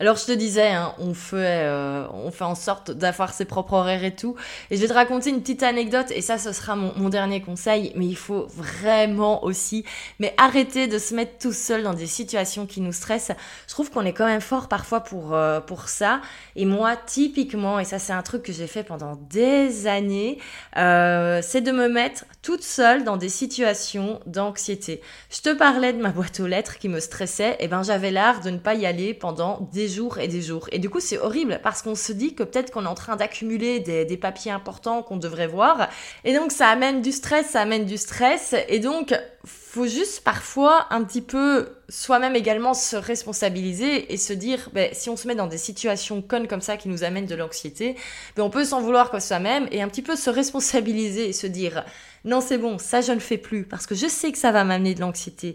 Alors 0.00 0.16
je 0.16 0.24
te 0.24 0.32
disais, 0.32 0.68
hein, 0.68 0.94
on, 0.98 1.12
fait, 1.12 1.36
euh, 1.66 2.06
on 2.14 2.30
fait 2.30 2.44
en 2.44 2.54
sorte 2.54 2.90
d'avoir 2.90 3.34
ses 3.34 3.44
propres 3.44 3.74
horaires 3.74 4.02
et 4.02 4.14
tout. 4.14 4.34
Et 4.70 4.76
je 4.76 4.80
vais 4.80 4.88
te 4.88 4.94
raconter 4.94 5.28
une 5.28 5.42
petite 5.42 5.62
anecdote, 5.62 6.10
et 6.10 6.22
ça 6.22 6.38
ce 6.38 6.52
sera 6.52 6.74
mon, 6.74 7.10
dernier 7.10 7.42
conseil, 7.42 7.92
mais 7.96 8.06
il 8.06 8.16
faut 8.16 8.46
vraiment 8.48 9.44
aussi 9.44 9.84
mais 10.18 10.32
arrêter 10.38 10.86
de 10.86 10.96
se 10.98 11.14
mettre 11.14 11.32
tout 11.38 11.52
seul 11.52 11.82
dans 11.82 11.92
des 11.92 12.06
situations 12.06 12.64
qui 12.64 12.80
nous 12.80 12.92
stressent. 12.92 13.32
Je 13.68 13.74
trouve 13.74 13.90
qu'on 13.90 14.06
est 14.06 14.14
quand 14.14 14.24
même 14.24 14.40
fort 14.40 14.68
parfois 14.68 15.00
pour, 15.00 15.34
euh, 15.34 15.60
pour 15.60 15.90
ça. 15.90 16.22
Et 16.56 16.64
moi, 16.64 16.96
typiquement, 16.96 17.78
et 17.78 17.84
ça 17.84 17.98
c'est 17.98 18.14
un 18.14 18.22
truc 18.22 18.42
que 18.42 18.52
j'ai 18.54 18.68
fait 18.68 18.84
pendant 18.84 19.16
des 19.28 19.86
années, 19.86 20.38
euh, 20.78 21.40
c'est 21.42 21.60
de 21.60 21.72
me 21.72 21.88
mettre 21.90 22.24
toute 22.40 22.62
seule 22.62 23.04
dans 23.04 23.18
des 23.18 23.28
situations 23.28 24.20
d'anxiété. 24.24 25.02
Je 25.28 25.42
te 25.42 25.52
parlais 25.52 25.92
de 25.92 26.00
ma 26.00 26.08
boîte 26.08 26.40
aux 26.40 26.46
lettres 26.46 26.78
qui 26.78 26.88
me 26.88 27.00
stressait, 27.00 27.56
et 27.60 27.68
ben 27.68 27.82
j'avais 27.82 28.10
l'art 28.10 28.40
de 28.40 28.48
ne 28.48 28.58
pas 28.58 28.74
y 28.74 28.86
aller 28.86 29.12
pendant 29.12 29.68
des 29.72 29.89
jours 29.90 30.18
et 30.18 30.28
des 30.28 30.40
jours. 30.40 30.66
Et 30.72 30.78
du 30.78 30.88
coup, 30.88 31.00
c'est 31.00 31.18
horrible 31.18 31.60
parce 31.62 31.82
qu'on 31.82 31.94
se 31.94 32.12
dit 32.12 32.34
que 32.34 32.42
peut-être 32.42 32.70
qu'on 32.70 32.84
est 32.84 32.88
en 32.88 32.94
train 32.94 33.16
d'accumuler 33.16 33.80
des, 33.80 34.16
papiers 34.16 34.50
importants 34.50 35.02
qu'on 35.02 35.18
devrait 35.18 35.46
voir. 35.46 35.88
Et 36.24 36.34
donc, 36.34 36.52
ça 36.52 36.68
amène 36.68 37.02
du 37.02 37.12
stress, 37.12 37.50
ça 37.50 37.60
amène 37.60 37.84
du 37.84 37.98
stress. 37.98 38.54
Et 38.68 38.78
donc, 38.78 39.14
faut 39.44 39.86
juste 39.86 40.22
parfois 40.24 40.86
un 40.90 41.04
petit 41.04 41.22
peu 41.22 41.68
soi-même 41.88 42.34
également 42.34 42.74
se 42.74 42.96
responsabiliser 42.96 44.12
et 44.12 44.16
se 44.16 44.32
dire, 44.32 44.68
ben, 44.72 44.90
si 44.92 45.10
on 45.10 45.16
se 45.16 45.28
met 45.28 45.36
dans 45.36 45.46
des 45.46 45.58
situations 45.58 46.22
connes 46.22 46.48
comme 46.48 46.60
ça 46.60 46.76
qui 46.76 46.88
nous 46.88 47.04
amènent 47.04 47.26
de 47.26 47.36
l'anxiété, 47.36 47.94
ben, 48.36 48.42
on 48.42 48.50
peut 48.50 48.64
s'en 48.64 48.80
vouloir 48.80 49.10
que 49.10 49.20
soi-même 49.20 49.68
et 49.70 49.80
un 49.80 49.88
petit 49.88 50.02
peu 50.02 50.16
se 50.16 50.28
responsabiliser 50.28 51.28
et 51.28 51.32
se 51.32 51.46
dire, 51.46 51.84
non 52.24 52.40
c'est 52.40 52.58
bon, 52.58 52.78
ça 52.78 53.00
je 53.00 53.12
ne 53.12 53.20
fais 53.20 53.38
plus 53.38 53.64
parce 53.64 53.86
que 53.86 53.94
je 53.94 54.08
sais 54.08 54.32
que 54.32 54.38
ça 54.38 54.50
va 54.50 54.64
m'amener 54.64 54.94
de 54.94 55.00
l'anxiété. 55.00 55.54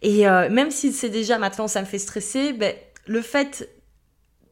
Et 0.00 0.28
euh, 0.28 0.48
même 0.48 0.70
si 0.70 0.92
c'est 0.92 1.08
déjà 1.08 1.38
maintenant 1.38 1.66
ça 1.66 1.80
me 1.80 1.86
fait 1.86 1.98
stresser, 1.98 2.52
ben, 2.52 2.72
le 3.06 3.20
fait 3.20 3.68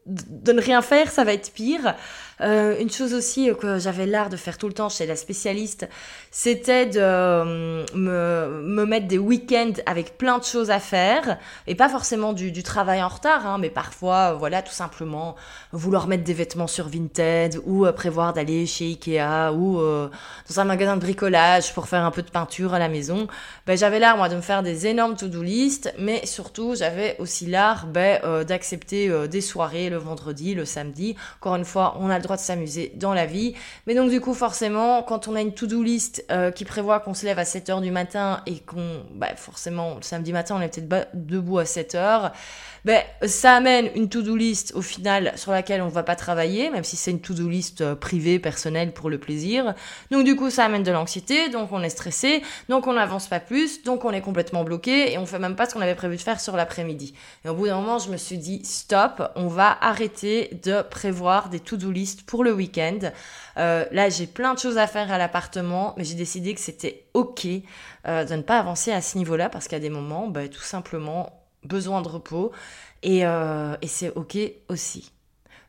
de 0.05 0.51
ne 0.51 0.61
rien 0.61 0.81
faire, 0.81 1.11
ça 1.11 1.23
va 1.23 1.33
être 1.33 1.51
pire. 1.53 1.95
Euh, 2.41 2.77
une 2.79 2.89
chose 2.89 3.13
aussi 3.13 3.49
que 3.59 3.79
j'avais 3.79 4.05
l'art 4.05 4.29
de 4.29 4.35
faire 4.35 4.57
tout 4.57 4.67
le 4.67 4.73
temps 4.73 4.89
chez 4.89 5.05
la 5.05 5.15
spécialiste, 5.15 5.87
c'était 6.31 6.85
de 6.85 6.99
euh, 6.99 7.85
me, 7.93 8.61
me, 8.61 8.85
mettre 8.85 9.07
des 9.07 9.17
week-ends 9.17 9.73
avec 9.85 10.17
plein 10.17 10.37
de 10.37 10.43
choses 10.43 10.69
à 10.69 10.79
faire, 10.79 11.37
et 11.67 11.75
pas 11.75 11.87
forcément 11.87 12.33
du, 12.33 12.63
travail 12.63 13.01
en 13.01 13.07
retard, 13.07 13.45
hein, 13.47 13.57
mais 13.57 13.69
parfois, 13.69 14.33
euh, 14.33 14.33
voilà, 14.33 14.61
tout 14.61 14.73
simplement 14.73 15.35
vouloir 15.71 16.07
mettre 16.07 16.23
des 16.23 16.33
vêtements 16.33 16.67
sur 16.67 16.89
Vinted, 16.89 17.61
ou 17.65 17.85
prévoir 17.93 18.33
d'aller 18.33 18.65
chez 18.65 18.85
Ikea, 18.85 19.53
ou 19.53 19.79
dans 19.79 20.59
un 20.59 20.63
magasin 20.63 20.95
de 20.95 21.01
bricolage 21.01 21.73
pour 21.73 21.87
faire 21.87 22.03
un 22.03 22.11
peu 22.11 22.21
de 22.21 22.29
peinture 22.29 22.73
à 22.73 22.79
la 22.79 22.89
maison. 22.89 23.27
Ben, 23.65 23.77
j'avais 23.77 23.99
l'art, 23.99 24.17
moi, 24.17 24.29
de 24.29 24.35
me 24.35 24.41
faire 24.41 24.63
des 24.63 24.87
énormes 24.87 25.15
to-do 25.15 25.41
list, 25.41 25.93
mais 25.99 26.25
surtout, 26.25 26.75
j'avais 26.75 27.15
aussi 27.19 27.45
l'art 27.45 27.87
ben, 27.87 28.43
d'accepter 28.43 29.27
des 29.27 29.41
soirées 29.41 29.89
le 29.89 29.97
vendredi, 29.97 30.55
le 30.55 30.65
samedi. 30.65 31.15
Encore 31.39 31.55
une 31.55 31.65
fois, 31.65 31.97
on 31.99 32.09
a 32.09 32.19
droit 32.25 32.35
de 32.35 32.41
s'amuser 32.41 32.91
dans 32.95 33.13
la 33.13 33.25
vie. 33.25 33.55
Mais 33.87 33.95
donc 33.95 34.09
du 34.09 34.21
coup, 34.21 34.33
forcément, 34.33 35.03
quand 35.03 35.27
on 35.27 35.35
a 35.35 35.41
une 35.41 35.53
to-do 35.53 35.81
list 35.81 36.25
euh, 36.31 36.51
qui 36.51 36.65
prévoit 36.65 36.99
qu'on 36.99 37.13
se 37.13 37.25
lève 37.25 37.39
à 37.39 37.45
7 37.45 37.69
heures 37.69 37.81
du 37.81 37.91
matin 37.91 38.41
et 38.45 38.59
qu'on, 38.59 39.03
bah, 39.13 39.35
forcément, 39.35 39.95
le 39.95 40.01
samedi 40.01 40.33
matin, 40.33 40.55
on 40.57 40.61
est 40.61 40.73
peut-être 40.79 41.09
debout 41.13 41.59
à 41.59 41.65
7 41.65 41.95
heures, 41.95 42.31
ben, 42.85 43.01
ça 43.25 43.55
amène 43.55 43.89
une 43.95 44.09
to-do 44.09 44.35
list 44.35 44.73
au 44.75 44.81
final 44.83 45.33
sur 45.35 45.51
laquelle 45.51 45.81
on 45.81 45.87
va 45.87 46.03
pas 46.03 46.15
travailler, 46.15 46.69
même 46.69 46.83
si 46.83 46.95
c'est 46.95 47.09
une 47.09 47.19
to-do 47.19 47.49
list 47.49 47.81
euh, 47.81 47.95
privée, 47.95 48.37
personnelle 48.37 48.93
pour 48.93 49.09
le 49.09 49.17
plaisir. 49.17 49.73
Donc 50.11 50.23
du 50.23 50.35
coup, 50.35 50.51
ça 50.51 50.65
amène 50.65 50.83
de 50.83 50.91
l'anxiété, 50.91 51.49
donc 51.49 51.71
on 51.71 51.81
est 51.81 51.89
stressé, 51.89 52.43
donc 52.69 52.85
on 52.85 52.93
n'avance 52.93 53.27
pas 53.27 53.39
plus, 53.39 53.83
donc 53.83 54.05
on 54.05 54.11
est 54.11 54.21
complètement 54.21 54.63
bloqué 54.63 55.11
et 55.11 55.17
on 55.17 55.25
fait 55.25 55.39
même 55.39 55.55
pas 55.55 55.65
ce 55.65 55.73
qu'on 55.73 55.81
avait 55.81 55.95
prévu 55.95 56.15
de 56.15 56.21
faire 56.21 56.39
sur 56.39 56.55
l'après-midi. 56.55 57.15
Et 57.43 57.49
au 57.49 57.55
bout 57.55 57.65
d'un 57.65 57.81
moment, 57.81 57.97
je 57.97 58.11
me 58.11 58.17
suis 58.17 58.37
dit 58.37 58.63
stop, 58.63 59.31
on 59.35 59.47
va 59.47 59.75
arrêter 59.81 60.59
de 60.63 60.83
prévoir 60.83 61.49
des 61.49 61.59
to-do 61.59 61.89
list 61.89 62.21
pour 62.27 62.43
le 62.43 62.53
week-end. 62.53 62.99
Euh, 63.57 63.85
là, 63.91 64.09
j'ai 64.09 64.27
plein 64.27 64.53
de 64.53 64.59
choses 64.59 64.77
à 64.77 64.85
faire 64.85 65.11
à 65.11 65.17
l'appartement, 65.17 65.95
mais 65.97 66.03
j'ai 66.03 66.13
décidé 66.13 66.53
que 66.53 66.61
c'était 66.61 67.07
ok 67.15 67.47
euh, 68.07 68.25
de 68.25 68.35
ne 68.35 68.43
pas 68.43 68.59
avancer 68.59 68.91
à 68.91 69.01
ce 69.01 69.17
niveau-là 69.17 69.49
parce 69.49 69.67
qu'à 69.67 69.79
des 69.79 69.89
moments, 69.89 70.27
ben, 70.27 70.49
tout 70.49 70.61
simplement, 70.61 71.44
besoin 71.65 72.01
de 72.01 72.07
repos 72.07 72.51
et, 73.03 73.25
euh, 73.25 73.75
et 73.81 73.87
c'est 73.87 74.11
ok 74.15 74.37
aussi. 74.69 75.11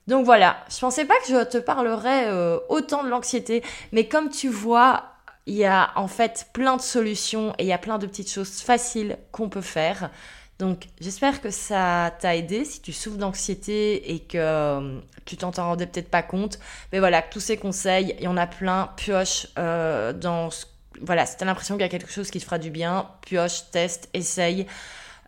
Donc 0.06 0.24
voilà, 0.24 0.56
je 0.70 0.78
pensais 0.78 1.04
pas 1.04 1.14
que 1.20 1.28
je 1.28 1.44
te 1.44 1.58
parlerais 1.58 2.26
euh, 2.28 2.58
autant 2.68 3.02
de 3.02 3.08
l'anxiété, 3.08 3.62
mais 3.92 4.06
comme 4.06 4.30
tu 4.30 4.48
vois, 4.48 5.04
il 5.46 5.54
y 5.54 5.64
a 5.64 5.90
en 5.96 6.08
fait 6.08 6.48
plein 6.52 6.76
de 6.76 6.82
solutions 6.82 7.54
et 7.58 7.64
il 7.64 7.66
y 7.66 7.72
a 7.72 7.78
plein 7.78 7.98
de 7.98 8.06
petites 8.06 8.30
choses 8.30 8.60
faciles 8.60 9.18
qu'on 9.32 9.48
peut 9.48 9.60
faire. 9.60 10.10
Donc 10.58 10.86
j'espère 11.00 11.42
que 11.42 11.50
ça 11.50 12.14
t'a 12.18 12.34
aidé 12.34 12.64
si 12.64 12.80
tu 12.80 12.92
souffres 12.92 13.18
d'anxiété 13.18 14.14
et 14.14 14.20
que 14.20 14.38
euh, 14.38 15.00
tu 15.26 15.36
t'en 15.36 15.50
rendais 15.50 15.86
peut-être 15.86 16.10
pas 16.10 16.22
compte. 16.22 16.58
Mais 16.92 17.00
voilà, 17.00 17.20
tous 17.20 17.40
ces 17.40 17.58
conseils, 17.58 18.14
il 18.18 18.24
y 18.24 18.28
en 18.28 18.36
a 18.36 18.46
plein, 18.46 18.90
pioche 18.96 19.48
dans... 19.56 20.48
Voilà, 21.02 21.26
si 21.26 21.36
t'as 21.36 21.44
l'impression 21.44 21.74
qu'il 21.74 21.82
y 21.82 21.84
a 21.84 21.90
quelque 21.90 22.10
chose 22.10 22.30
qui 22.30 22.38
te 22.38 22.44
fera 22.44 22.58
du 22.58 22.70
bien, 22.70 23.10
pioche, 23.20 23.70
teste, 23.70 24.08
essaye. 24.14 24.66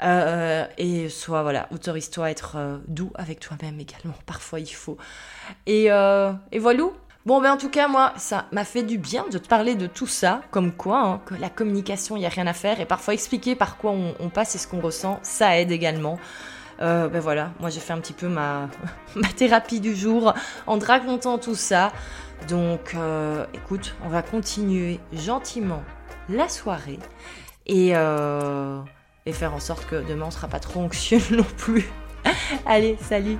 Euh, 0.03 0.65
et 0.77 1.09
soit, 1.09 1.43
voilà, 1.43 1.69
autorise-toi 1.73 2.27
à 2.27 2.31
être 2.31 2.55
euh, 2.57 2.79
doux 2.87 3.11
avec 3.15 3.41
toi-même 3.41 3.81
également. 3.81 4.15
Parfois, 4.27 4.61
il 4.61 4.73
faut. 4.73 4.97
Et, 5.67 5.91
euh, 5.91 6.33
voilà. 6.59 6.85
Bon, 7.27 7.43
ben 7.43 7.53
en 7.53 7.57
tout 7.59 7.69
cas, 7.69 7.89
moi, 7.89 8.15
ça 8.17 8.47
m'a 8.53 8.65
fait 8.65 8.83
du 8.83 8.97
bien 8.97 9.27
de 9.31 9.37
te 9.37 9.49
parler 9.49 9.75
de 9.75 9.87
tout 9.87 10.07
ça, 10.07 10.41
comme 10.51 10.73
quoi, 10.73 11.01
hein, 11.01 11.21
que 11.27 11.35
la 11.35 11.51
communication, 11.51 12.17
il 12.17 12.21
n'y 12.21 12.27
a 12.27 12.31
rien 12.31 12.47
à 12.47 12.55
faire, 12.55 12.81
et 12.81 12.87
parfois 12.87 13.13
expliquer 13.13 13.55
par 13.55 13.77
quoi 13.77 13.91
on, 13.91 14.29
passe 14.31 14.55
et 14.55 14.59
ce 14.59 14.67
qu'on 14.67 14.81
ressent, 14.81 15.19
ça 15.23 15.59
aide 15.59 15.71
également. 15.71 16.19
ben 16.79 17.21
voilà, 17.21 17.51
moi 17.61 17.69
j'ai 17.69 17.81
fait 17.81 17.93
un 17.93 17.99
petit 17.99 18.15
peu 18.15 18.29
ma, 18.29 18.71
ma 19.15 19.29
thérapie 19.29 19.81
du 19.81 19.95
jour 19.95 20.33
en 20.67 20.79
te 20.79 20.87
racontant 20.87 21.37
tout 21.37 21.57
ça. 21.57 21.93
Donc, 22.49 22.97
écoute, 23.53 23.95
on 24.07 24.09
va 24.09 24.23
continuer 24.23 24.99
gentiment 25.13 25.83
la 26.31 26.49
soirée. 26.49 27.01
Et, 27.67 27.93
et 29.29 29.33
faire 29.33 29.53
en 29.55 29.61
sorte 29.61 29.87
que 29.87 29.97
demain 30.09 30.27
on 30.27 30.31
sera 30.31 30.49
pas 30.49 30.59
trop 30.59 30.81
anxieux 30.81 31.21
non 31.31 31.47
plus. 31.59 31.89
Allez, 32.67 32.97
salut 33.01 33.37